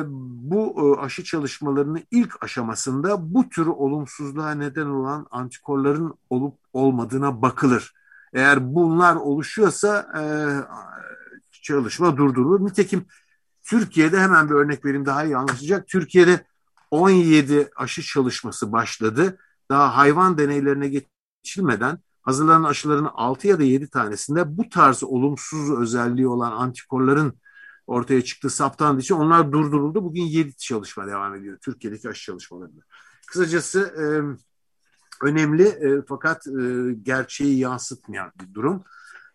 bu 0.06 0.96
e, 0.96 1.00
aşı 1.00 1.24
çalışmalarının 1.24 2.02
ilk 2.10 2.44
aşamasında 2.44 3.34
bu 3.34 3.48
tür 3.48 3.66
olumsuzluğa 3.66 4.50
neden 4.50 4.86
olan 4.86 5.26
antikorların 5.30 6.14
olup 6.30 6.58
olmadığına 6.72 7.42
bakılır. 7.42 7.94
Eğer 8.32 8.74
bunlar 8.74 9.16
oluşuyorsa 9.16 10.12
e, 10.18 10.22
çalışma 11.62 12.16
durdurulur. 12.16 12.66
Nitekim 12.66 13.06
Türkiye'de 13.62 14.20
hemen 14.20 14.50
bir 14.50 14.54
örnek 14.54 14.84
vereyim 14.84 15.06
daha 15.06 15.24
iyi 15.24 15.36
anlaşılacak. 15.36 15.88
Türkiye'de 15.88 16.46
17 16.90 17.70
aşı 17.76 18.02
çalışması 18.02 18.72
başladı. 18.72 19.38
Daha 19.70 19.96
hayvan 19.96 20.38
deneylerine 20.38 20.88
geçilmeden 21.44 21.98
hazırlanan 22.22 22.64
aşıların 22.64 23.10
6 23.14 23.48
ya 23.48 23.58
da 23.58 23.62
7 23.62 23.90
tanesinde 23.90 24.56
bu 24.56 24.68
tarz 24.68 25.04
olumsuz 25.04 25.70
özelliği 25.70 26.28
olan 26.28 26.52
antikorların 26.52 27.34
ortaya 27.86 28.24
çıktı 28.24 28.50
saptandığı 28.50 29.00
için 29.00 29.14
onlar 29.14 29.52
durduruldu. 29.52 30.04
Bugün 30.04 30.22
7 30.22 30.56
çalışma 30.56 31.06
devam 31.06 31.34
ediyor 31.34 31.58
Türkiye'deki 31.64 32.08
aşı 32.08 32.22
çalışmalarında. 32.22 32.80
Kısacası 33.26 33.80
e, 33.80 34.04
önemli 35.26 35.62
e, 35.62 36.02
fakat 36.08 36.46
e, 36.46 36.92
gerçeği 37.02 37.58
yansıtmayan 37.58 38.32
bir 38.40 38.54
durum. 38.54 38.84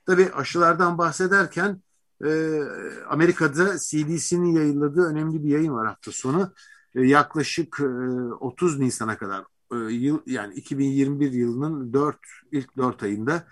Tabii 0.06 0.32
aşılardan 0.34 0.98
bahsederken 0.98 1.82
e, 2.26 2.60
Amerika'da 3.10 3.78
CDC'nin 3.78 4.56
yayınladığı 4.56 5.06
önemli 5.06 5.44
bir 5.44 5.50
yayın 5.50 5.74
var 5.74 5.88
hafta 5.88 6.12
sonu. 6.12 6.54
E, 6.96 7.02
yaklaşık 7.02 7.80
e, 7.80 7.84
30 7.84 8.80
Nisan'a 8.80 9.18
kadar 9.18 9.46
e, 9.74 9.76
yıl 9.78 10.20
yani 10.26 10.54
2021 10.54 11.32
yılının 11.32 11.94
4 11.94 12.18
ilk 12.52 12.78
4 12.78 13.04
ayında 13.04 13.44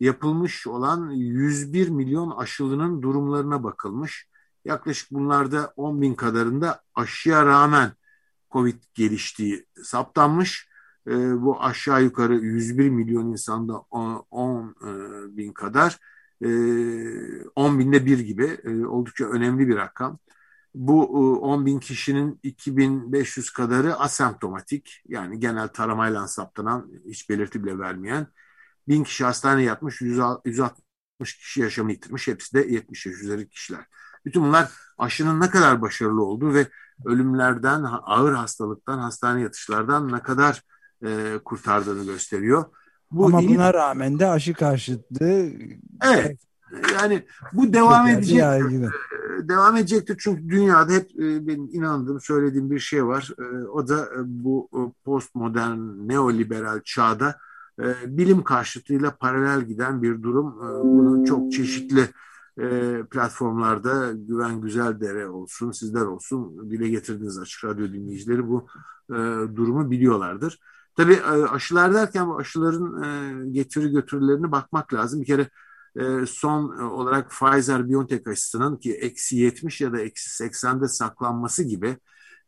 yapılmış 0.00 0.66
olan 0.66 1.10
101 1.10 1.88
milyon 1.88 2.30
aşılının 2.30 3.02
durumlarına 3.02 3.64
bakılmış. 3.64 4.27
Yaklaşık 4.68 5.10
bunlarda 5.12 5.72
10 5.76 6.02
bin 6.02 6.14
kadarında 6.14 6.82
aşıya 6.94 7.46
rağmen 7.46 7.92
COVID 8.50 8.82
geliştiği 8.94 9.66
saptanmış. 9.82 10.68
E, 11.06 11.42
bu 11.42 11.62
aşağı 11.62 12.02
yukarı 12.02 12.34
101 12.34 12.90
milyon 12.90 13.26
insanda 13.26 13.78
10, 13.90 14.26
10 14.30 14.74
e, 14.82 15.36
bin 15.36 15.52
kadar. 15.52 15.98
E, 16.44 16.48
10 17.54 17.78
binde 17.78 18.06
bir 18.06 18.18
gibi 18.18 18.44
e, 18.64 18.86
oldukça 18.86 19.24
önemli 19.24 19.68
bir 19.68 19.76
rakam. 19.76 20.18
Bu 20.74 21.06
10 21.42 21.62
e, 21.62 21.66
bin 21.66 21.78
kişinin 21.78 22.40
2500 22.42 23.50
kadarı 23.50 23.94
asemptomatik 23.96 25.02
yani 25.08 25.40
genel 25.40 25.68
taramayla 25.68 26.28
saptanan 26.28 26.90
hiç 27.06 27.30
belirti 27.30 27.64
bile 27.64 27.78
vermeyen. 27.78 28.26
Bin 28.88 29.04
kişi 29.04 29.24
hastane 29.24 29.62
yatmış 29.62 30.00
160 30.00 30.87
kişi 31.24 31.60
yaşamını 31.60 31.92
yitirmiş 31.92 32.28
hepsi 32.28 32.54
de 32.54 32.60
70 32.60 33.06
yaş 33.06 33.14
üzeri 33.14 33.48
kişiler. 33.48 33.86
Bütün 34.24 34.42
bunlar 34.42 34.68
aşının 34.98 35.40
ne 35.40 35.50
kadar 35.50 35.82
başarılı 35.82 36.24
olduğu 36.24 36.54
ve 36.54 36.66
ölümlerden, 37.04 37.84
ağır 38.02 38.32
hastalıktan, 38.32 38.98
hastane 38.98 39.40
yatışlardan 39.40 40.12
ne 40.12 40.22
kadar 40.22 40.62
e, 41.06 41.38
kurtardığını 41.44 42.04
gösteriyor. 42.04 42.64
Bu 43.10 43.26
Ama 43.26 43.40
iyi... 43.40 43.48
buna 43.48 43.74
rağmen 43.74 44.18
de 44.18 44.26
aşı 44.26 44.54
karşıtlığı 44.54 45.50
Evet. 46.04 46.38
Yani 46.94 47.26
bu 47.52 47.72
devam 47.72 48.08
edecek. 48.08 48.42
Devam 49.42 49.76
edecektir 49.76 50.16
çünkü 50.20 50.48
dünyada 50.48 50.92
hep 50.92 51.10
e, 51.10 51.46
benim 51.46 51.68
inandığım, 51.72 52.20
söylediğim 52.20 52.70
bir 52.70 52.78
şey 52.78 53.06
var. 53.06 53.30
E, 53.38 53.66
o 53.66 53.88
da 53.88 54.04
e, 54.04 54.18
bu 54.24 54.68
postmodern, 55.04 55.78
neoliberal 56.08 56.80
çağda 56.84 57.38
bilim 58.06 58.44
karşıtıyla 58.44 59.16
paralel 59.16 59.64
giden 59.64 60.02
bir 60.02 60.22
durum. 60.22 60.58
Bunun 60.84 61.24
çok 61.24 61.52
çeşitli 61.52 62.08
e, 62.60 63.02
platformlarda 63.10 64.12
Güven 64.12 64.60
Güzeldere 64.60 65.28
olsun, 65.28 65.72
sizler 65.72 66.02
olsun 66.02 66.70
dile 66.70 66.88
getirdiğiniz 66.88 67.38
açık 67.38 67.64
radyo 67.64 67.92
dinleyicileri 67.92 68.48
bu 68.48 68.66
e, 69.10 69.16
durumu 69.56 69.90
biliyorlardır. 69.90 70.58
Tabii 70.96 71.14
e, 71.14 71.44
aşılar 71.44 71.94
derken 71.94 72.28
bu 72.28 72.38
aşıların 72.38 73.02
e, 73.02 73.50
getiri 73.50 73.90
götürülerine 73.90 74.52
bakmak 74.52 74.94
lazım. 74.94 75.20
Bir 75.20 75.26
kere 75.26 75.48
e, 75.96 76.26
son 76.26 76.78
olarak 76.78 77.30
Pfizer-BioNTech 77.30 78.30
aşısının 78.30 78.76
ki 78.76 78.94
eksi 78.94 79.36
70 79.36 79.80
ya 79.80 79.92
da 79.92 80.00
eksi 80.00 80.44
80'de 80.44 80.88
saklanması 80.88 81.62
gibi 81.64 81.96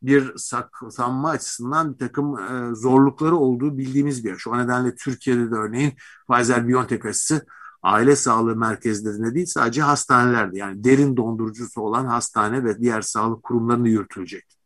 bir 0.02 0.32
saklanma 0.36 1.30
açısından 1.30 1.92
bir 1.92 1.98
takım 1.98 2.36
zorlukları 2.76 3.36
olduğu 3.36 3.78
bildiğimiz 3.78 4.24
bir 4.24 4.32
aşı. 4.32 4.50
O 4.50 4.58
nedenle 4.58 4.94
Türkiye'de 4.94 5.50
de 5.50 5.54
örneğin 5.54 5.92
Pfizer-BioNTech 6.28 7.08
aşısı 7.08 7.46
aile 7.82 8.16
sağlığı 8.16 8.56
merkezlerinde 8.56 9.34
değil 9.34 9.46
sadece 9.46 9.82
hastanelerde 9.82 10.58
yani 10.58 10.84
derin 10.84 11.16
dondurucusu 11.16 11.80
olan 11.80 12.06
hastane 12.06 12.64
ve 12.64 12.78
diğer 12.80 13.02
sağlık 13.02 13.42
kurumlarında 13.42 13.88
yürütülecek. 13.88 14.58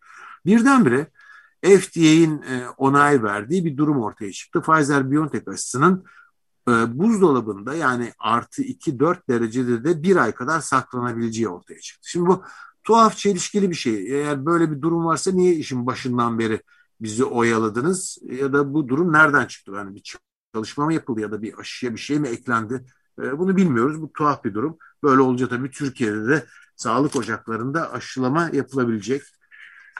Birdenbire 0.46 1.10
FDA'in 1.64 2.42
e, 2.42 2.68
onay 2.76 3.22
verdiği 3.22 3.64
bir 3.64 3.76
durum 3.76 4.02
ortaya 4.02 4.32
çıktı. 4.32 4.58
Pfizer-BioNTech 4.58 5.50
aşısının 5.52 6.04
e, 6.68 6.72
buzdolabında 6.98 7.74
yani 7.74 8.12
artı 8.18 8.62
2-4 8.62 9.28
derecede 9.28 9.84
de 9.84 10.02
bir 10.02 10.16
ay 10.16 10.32
kadar 10.32 10.60
saklanabileceği 10.60 11.48
ortaya 11.48 11.80
çıktı. 11.80 12.10
Şimdi 12.10 12.26
bu 12.26 12.44
tuhaf 12.84 13.16
çelişkili 13.16 13.70
bir 13.70 13.74
şey. 13.74 14.12
Eğer 14.12 14.46
böyle 14.46 14.70
bir 14.70 14.82
durum 14.82 15.04
varsa 15.04 15.32
niye 15.32 15.54
işin 15.54 15.86
başından 15.86 16.38
beri 16.38 16.60
bizi 17.00 17.24
oyaladınız 17.24 18.18
ya 18.22 18.52
da 18.52 18.74
bu 18.74 18.88
durum 18.88 19.12
nereden 19.12 19.46
çıktı? 19.46 19.72
Yani 19.76 19.94
bir 19.94 20.16
çalışma 20.54 20.84
mı 20.84 20.94
yapıldı 20.94 21.20
ya 21.20 21.32
da 21.32 21.42
bir 21.42 21.58
aşıya 21.58 21.92
bir 21.92 22.00
şey 22.00 22.18
mi 22.18 22.28
eklendi? 22.28 22.84
E, 23.22 23.38
bunu 23.38 23.56
bilmiyoruz. 23.56 24.02
Bu 24.02 24.12
tuhaf 24.12 24.44
bir 24.44 24.54
durum. 24.54 24.78
Böyle 25.02 25.20
olunca 25.20 25.48
tabii 25.48 25.70
Türkiye'de 25.70 26.28
de 26.28 26.44
sağlık 26.76 27.16
ocaklarında 27.16 27.92
aşılama 27.92 28.50
yapılabilecek. 28.52 29.22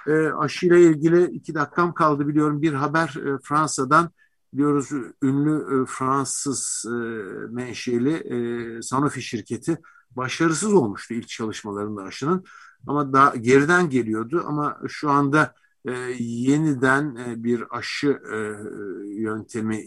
E, 0.06 0.28
aşıyla 0.28 0.76
ilgili 0.76 1.24
iki 1.24 1.54
dakikam 1.54 1.94
kaldı 1.94 2.28
biliyorum. 2.28 2.62
Bir 2.62 2.72
haber 2.72 3.08
e, 3.08 3.38
Fransa'dan 3.42 4.10
biliyoruz 4.52 4.90
ünlü 5.22 5.82
e, 5.82 5.86
Fransız 5.86 6.84
e, 6.86 6.96
menşeli 7.50 8.82
Sanofi 8.82 9.22
şirketi 9.22 9.78
başarısız 10.10 10.74
olmuştu 10.74 11.14
ilk 11.14 11.28
çalışmalarında 11.28 12.02
aşının. 12.02 12.44
Ama 12.86 13.12
daha 13.12 13.36
geriden 13.36 13.90
geliyordu 13.90 14.44
ama 14.46 14.80
şu 14.88 15.10
anda 15.10 15.54
e, 15.84 15.92
yeniden 16.18 17.16
e, 17.16 17.44
bir 17.44 17.64
aşı 17.70 18.20
e, 18.32 18.36
yöntemi 19.20 19.80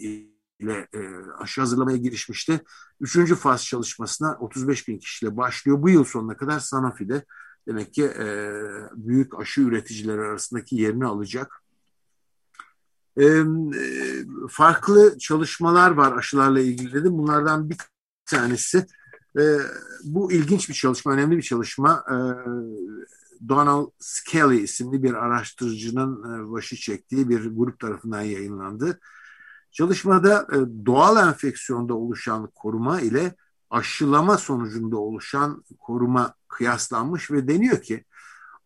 ile 0.60 0.88
e, 0.94 0.98
aşı 1.38 1.60
hazırlamaya 1.60 1.96
girişmişti. 1.96 2.60
Üçüncü 3.00 3.34
faz 3.34 3.64
çalışmasına 3.64 4.36
35 4.40 4.88
bin 4.88 4.98
kişiyle 4.98 5.36
başlıyor. 5.36 5.82
Bu 5.82 5.90
yıl 5.90 6.04
sonuna 6.04 6.36
kadar 6.36 6.60
Sanofi'de 6.60 7.24
demek 7.68 7.94
ki 7.94 8.04
e, 8.04 8.52
büyük 8.94 9.40
aşı 9.40 9.60
üreticileri 9.60 10.20
arasındaki 10.20 10.76
yerini 10.76 11.06
alacak. 11.06 11.62
E, 13.16 13.24
e, 13.24 13.44
farklı 14.50 15.18
çalışmalar 15.18 15.90
var 15.90 16.16
aşılarla 16.16 16.60
ilgili 16.60 16.92
dedim. 16.92 17.18
Bunlardan 17.18 17.70
bir 17.70 17.76
tanesi 18.26 18.86
e, 19.38 19.58
bu 20.04 20.32
ilginç 20.32 20.68
bir 20.68 20.74
çalışma, 20.74 21.12
önemli 21.12 21.36
bir 21.36 21.42
çalışma. 21.42 22.04
E, 22.10 22.16
Donald 23.48 23.90
Skelly 23.98 24.62
isimli 24.62 25.02
bir 25.02 25.14
araştırıcının 25.14 26.22
e, 26.22 26.52
başı 26.52 26.76
çektiği 26.76 27.28
bir 27.28 27.56
grup 27.56 27.80
tarafından 27.80 28.20
yayınlandı. 28.20 29.00
Çalışmada 29.72 30.46
e, 30.52 30.86
doğal 30.86 31.28
enfeksiyonda 31.28 31.94
oluşan 31.94 32.50
koruma 32.54 33.00
ile 33.00 33.34
aşılama 33.70 34.38
sonucunda 34.38 34.96
oluşan 34.96 35.64
koruma 35.78 36.34
kıyaslanmış 36.48 37.30
ve 37.30 37.48
deniyor 37.48 37.82
ki 37.82 38.04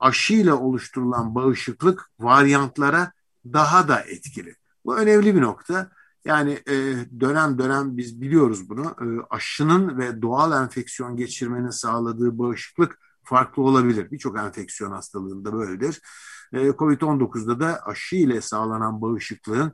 aşıyla 0.00 0.54
oluşturulan 0.54 1.34
bağışıklık 1.34 2.10
varyantlara 2.18 3.12
daha 3.44 3.88
da 3.88 4.00
etkili. 4.00 4.54
Bu 4.84 4.96
önemli 4.96 5.34
bir 5.34 5.40
nokta. 5.40 5.90
Yani 6.24 6.52
e, 6.68 6.74
dönem 7.20 7.58
dönem 7.58 7.96
biz 7.96 8.20
biliyoruz 8.20 8.68
bunu. 8.68 8.84
E, 9.00 9.06
aşının 9.30 9.98
ve 9.98 10.22
doğal 10.22 10.62
enfeksiyon 10.62 11.16
geçirmenin 11.16 11.70
sağladığı 11.70 12.38
bağışıklık 12.38 12.98
farklı 13.24 13.62
olabilir. 13.62 14.10
Birçok 14.10 14.38
enfeksiyon 14.38 14.92
hastalığında 14.92 15.52
böyledir. 15.52 16.00
E, 16.52 16.58
Covid-19'da 16.58 17.60
da 17.60 17.80
aşı 17.86 18.16
ile 18.16 18.40
sağlanan 18.40 19.02
bağışıklığın 19.02 19.72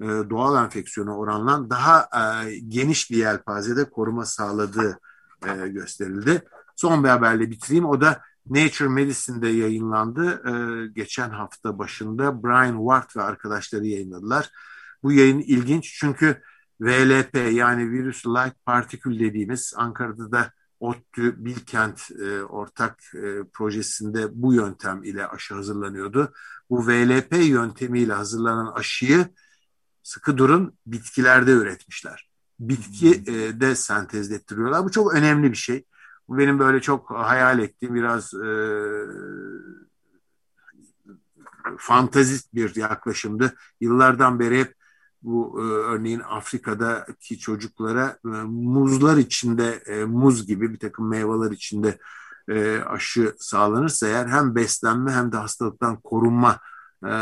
e, 0.00 0.06
doğal 0.06 0.64
enfeksiyona 0.64 1.18
oranla 1.18 1.70
daha 1.70 2.08
e, 2.44 2.58
geniş 2.58 3.10
bir 3.10 3.16
yelpazede 3.16 3.90
koruma 3.90 4.24
sağladığı 4.24 5.00
e, 5.46 5.68
gösterildi. 5.68 6.42
Son 6.76 7.04
bir 7.04 7.08
haberle 7.08 7.50
bitireyim. 7.50 7.84
O 7.84 8.00
da 8.00 8.20
Nature 8.50 8.88
Medicine'de 8.88 9.48
yayınlandı. 9.48 10.42
Geçen 10.94 11.30
hafta 11.30 11.78
başında 11.78 12.42
Brian 12.42 12.78
Ward 12.78 13.16
ve 13.16 13.22
arkadaşları 13.22 13.86
yayınladılar. 13.86 14.50
Bu 15.02 15.12
yayın 15.12 15.40
ilginç 15.40 15.96
çünkü 16.00 16.42
VLP 16.80 17.52
yani 17.52 17.90
virüs 17.90 18.26
like 18.26 18.56
partikül 18.66 19.20
dediğimiz 19.20 19.74
Ankara'da 19.76 20.32
da 20.32 20.52
ODTÜ 20.80 21.44
Bilkent 21.44 22.10
e, 22.10 22.42
ortak 22.42 23.14
e, 23.14 23.44
projesinde 23.52 24.28
bu 24.32 24.54
yöntem 24.54 25.02
ile 25.04 25.26
aşı 25.26 25.54
hazırlanıyordu. 25.54 26.32
Bu 26.70 26.88
VLP 26.88 27.32
yöntemiyle 27.32 28.12
hazırlanan 28.12 28.72
aşıyı 28.72 29.28
sıkı 30.02 30.38
durun 30.38 30.78
bitkilerde 30.86 31.50
üretmişler. 31.50 32.30
Bitki 32.60 33.26
hmm. 33.26 33.34
e, 33.34 33.60
de 33.60 33.74
sentezlettiriyorlar. 33.74 34.84
Bu 34.84 34.90
çok 34.90 35.14
önemli 35.14 35.50
bir 35.50 35.56
şey. 35.56 35.84
Bu 36.28 36.38
benim 36.38 36.58
böyle 36.58 36.80
çok 36.80 37.10
hayal 37.10 37.58
ettiğim 37.58 37.94
biraz 37.94 38.34
e, 38.34 38.50
fantazist 41.78 42.54
bir 42.54 42.76
yaklaşımdı. 42.76 43.54
Yıllardan 43.80 44.40
beri 44.40 44.60
hep 44.60 44.77
bu 45.22 45.60
e, 45.60 45.62
örneğin 45.62 46.20
Afrika'daki 46.20 47.38
çocuklara 47.38 48.18
e, 48.24 48.28
muzlar 48.46 49.16
içinde 49.16 49.82
e, 49.86 50.04
muz 50.04 50.46
gibi 50.46 50.72
bir 50.72 50.78
takım 50.78 51.08
meyveler 51.08 51.50
içinde 51.50 51.98
e, 52.48 52.78
aşı 52.80 53.34
sağlanırsa 53.38 54.06
eğer 54.06 54.26
hem 54.26 54.54
beslenme 54.54 55.12
hem 55.12 55.32
de 55.32 55.36
hastalıktan 55.36 56.00
korunma 56.00 56.60
e, 57.04 57.12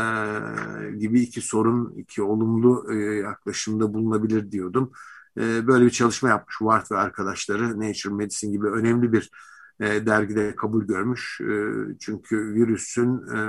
gibi 0.97 1.21
iki 1.21 1.41
sorun, 1.41 1.93
iki 1.97 2.21
olumlu 2.21 2.93
e, 2.93 2.95
yaklaşımda 3.15 3.93
bulunabilir 3.93 4.51
diyordum. 4.51 4.91
E, 5.37 5.67
böyle 5.67 5.85
bir 5.85 5.89
çalışma 5.91 6.29
yapmış 6.29 6.57
Ward 6.57 6.91
ve 6.91 6.97
arkadaşları 6.97 7.79
Nature 7.79 8.13
Medicine 8.13 8.51
gibi 8.51 8.67
önemli 8.67 9.13
bir 9.13 9.31
e, 9.79 10.05
dergide 10.05 10.55
kabul 10.55 10.83
görmüş. 10.83 11.41
E, 11.41 11.73
çünkü 11.99 12.53
virüsün 12.53 13.17
e, 13.27 13.39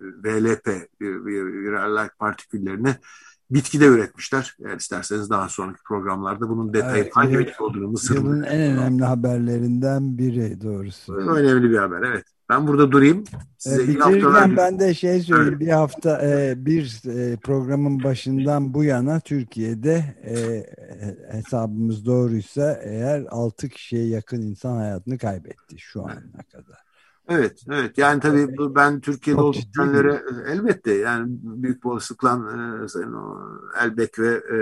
VLP, 0.00 0.66
viral 1.00 2.08
partiküllerini 2.18 2.94
bitkide 3.50 3.86
üretmişler. 3.86 4.56
Eğer 4.66 4.76
isterseniz 4.76 5.30
daha 5.30 5.48
sonraki 5.48 5.82
programlarda 5.82 6.48
bunun 6.48 6.72
detayı 6.72 7.02
evet, 7.02 7.16
hangi 7.16 7.38
bitki 7.38 7.62
olduğunu 7.62 7.88
Mısır'ın. 7.88 8.24
Yılın 8.24 8.42
en 8.42 8.60
önemli 8.60 9.04
haberlerinden 9.04 10.18
biri 10.18 10.60
doğrusu. 10.60 11.14
Önemli 11.14 11.70
bir 11.70 11.78
haber 11.78 12.02
evet. 12.02 12.24
Ben 12.50 12.66
burada 12.66 12.92
durayım. 12.92 13.24
Size 13.58 13.82
e, 13.82 13.88
Bitirirken 13.88 14.56
ben 14.56 14.80
de 14.80 14.94
şey 14.94 15.20
söyleyeyim. 15.20 15.48
Evet. 15.50 15.60
Bir 15.60 15.72
hafta 15.72 16.22
e, 16.22 16.54
bir 16.66 17.00
e, 17.06 17.36
programın 17.36 18.02
başından 18.04 18.74
bu 18.74 18.84
yana 18.84 19.20
Türkiye'de 19.20 20.04
e, 20.24 20.66
hesabımız 21.36 22.06
doğruysa 22.06 22.80
eğer 22.82 23.26
6 23.30 23.68
kişiye 23.68 24.06
yakın 24.06 24.42
insan 24.42 24.76
hayatını 24.76 25.18
kaybetti 25.18 25.78
şu 25.78 26.02
ana 26.02 26.42
kadar. 26.52 26.87
Evet, 27.28 27.62
evet. 27.70 27.98
Yani 27.98 28.20
tabii 28.20 28.56
bu, 28.58 28.74
ben 28.74 29.00
Türkiye'de 29.00 29.40
olup 29.40 29.56
bitenlere 29.56 30.22
elbette 30.46 30.92
yani 30.92 31.26
büyük 31.28 31.84
bir 31.84 31.88
olasılıkla 31.88 32.30
e, 32.84 32.88
Sayın 32.88 33.12
o, 33.12 33.38
Elbek 33.82 34.18
ve 34.18 34.28
e, 34.28 34.58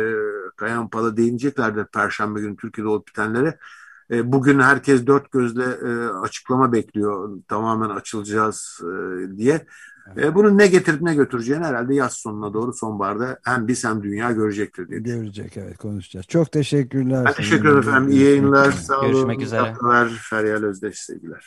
Kayan 0.57 0.90
Pala 0.90 1.16
değineceklerdir 1.16 1.85
Perşembe 1.85 2.40
günü 2.40 2.57
Türkiye'de 2.57 2.88
olup 2.88 3.09
bitenlere. 3.09 3.59
E, 4.11 4.33
bugün 4.33 4.61
herkes 4.61 5.07
dört 5.07 5.33
gözle 5.33 5.64
e, 5.64 6.09
açıklama 6.09 6.72
bekliyor 6.72 7.31
tamamen 7.48 7.90
açılacağız 7.90 8.81
e, 8.83 9.37
diye. 9.37 9.66
E, 10.16 10.35
bunun 10.35 10.59
ne 10.59 10.66
getirip 10.66 11.02
ne 11.02 11.14
götüreceğini 11.14 11.64
herhalde 11.64 11.94
yaz 11.94 12.12
sonuna 12.12 12.55
doğru 12.55 12.72
sonbaharda 12.72 13.38
hem 13.44 13.68
biz 13.68 13.85
hem 13.85 14.02
dünya 14.02 14.33
görecektir 14.33 14.88
diye. 14.88 15.00
Görecek 15.00 15.57
evet 15.57 15.79
konuşacağız. 15.79 16.26
Çok 16.26 16.52
teşekkürler. 16.52 17.24
Ben 17.24 17.33
teşekkür 17.33 17.68
ederim 17.68 17.79
efendim. 17.79 18.11
İyi 18.11 18.24
yayınlar. 18.24 18.72
Sağ 18.72 19.00
olun. 19.00 19.12
Görüşmek 19.12 19.42
üzere. 19.42 19.74
Feryal 20.31 20.62
Özdeş 20.62 20.98
sevgiler. 20.98 21.46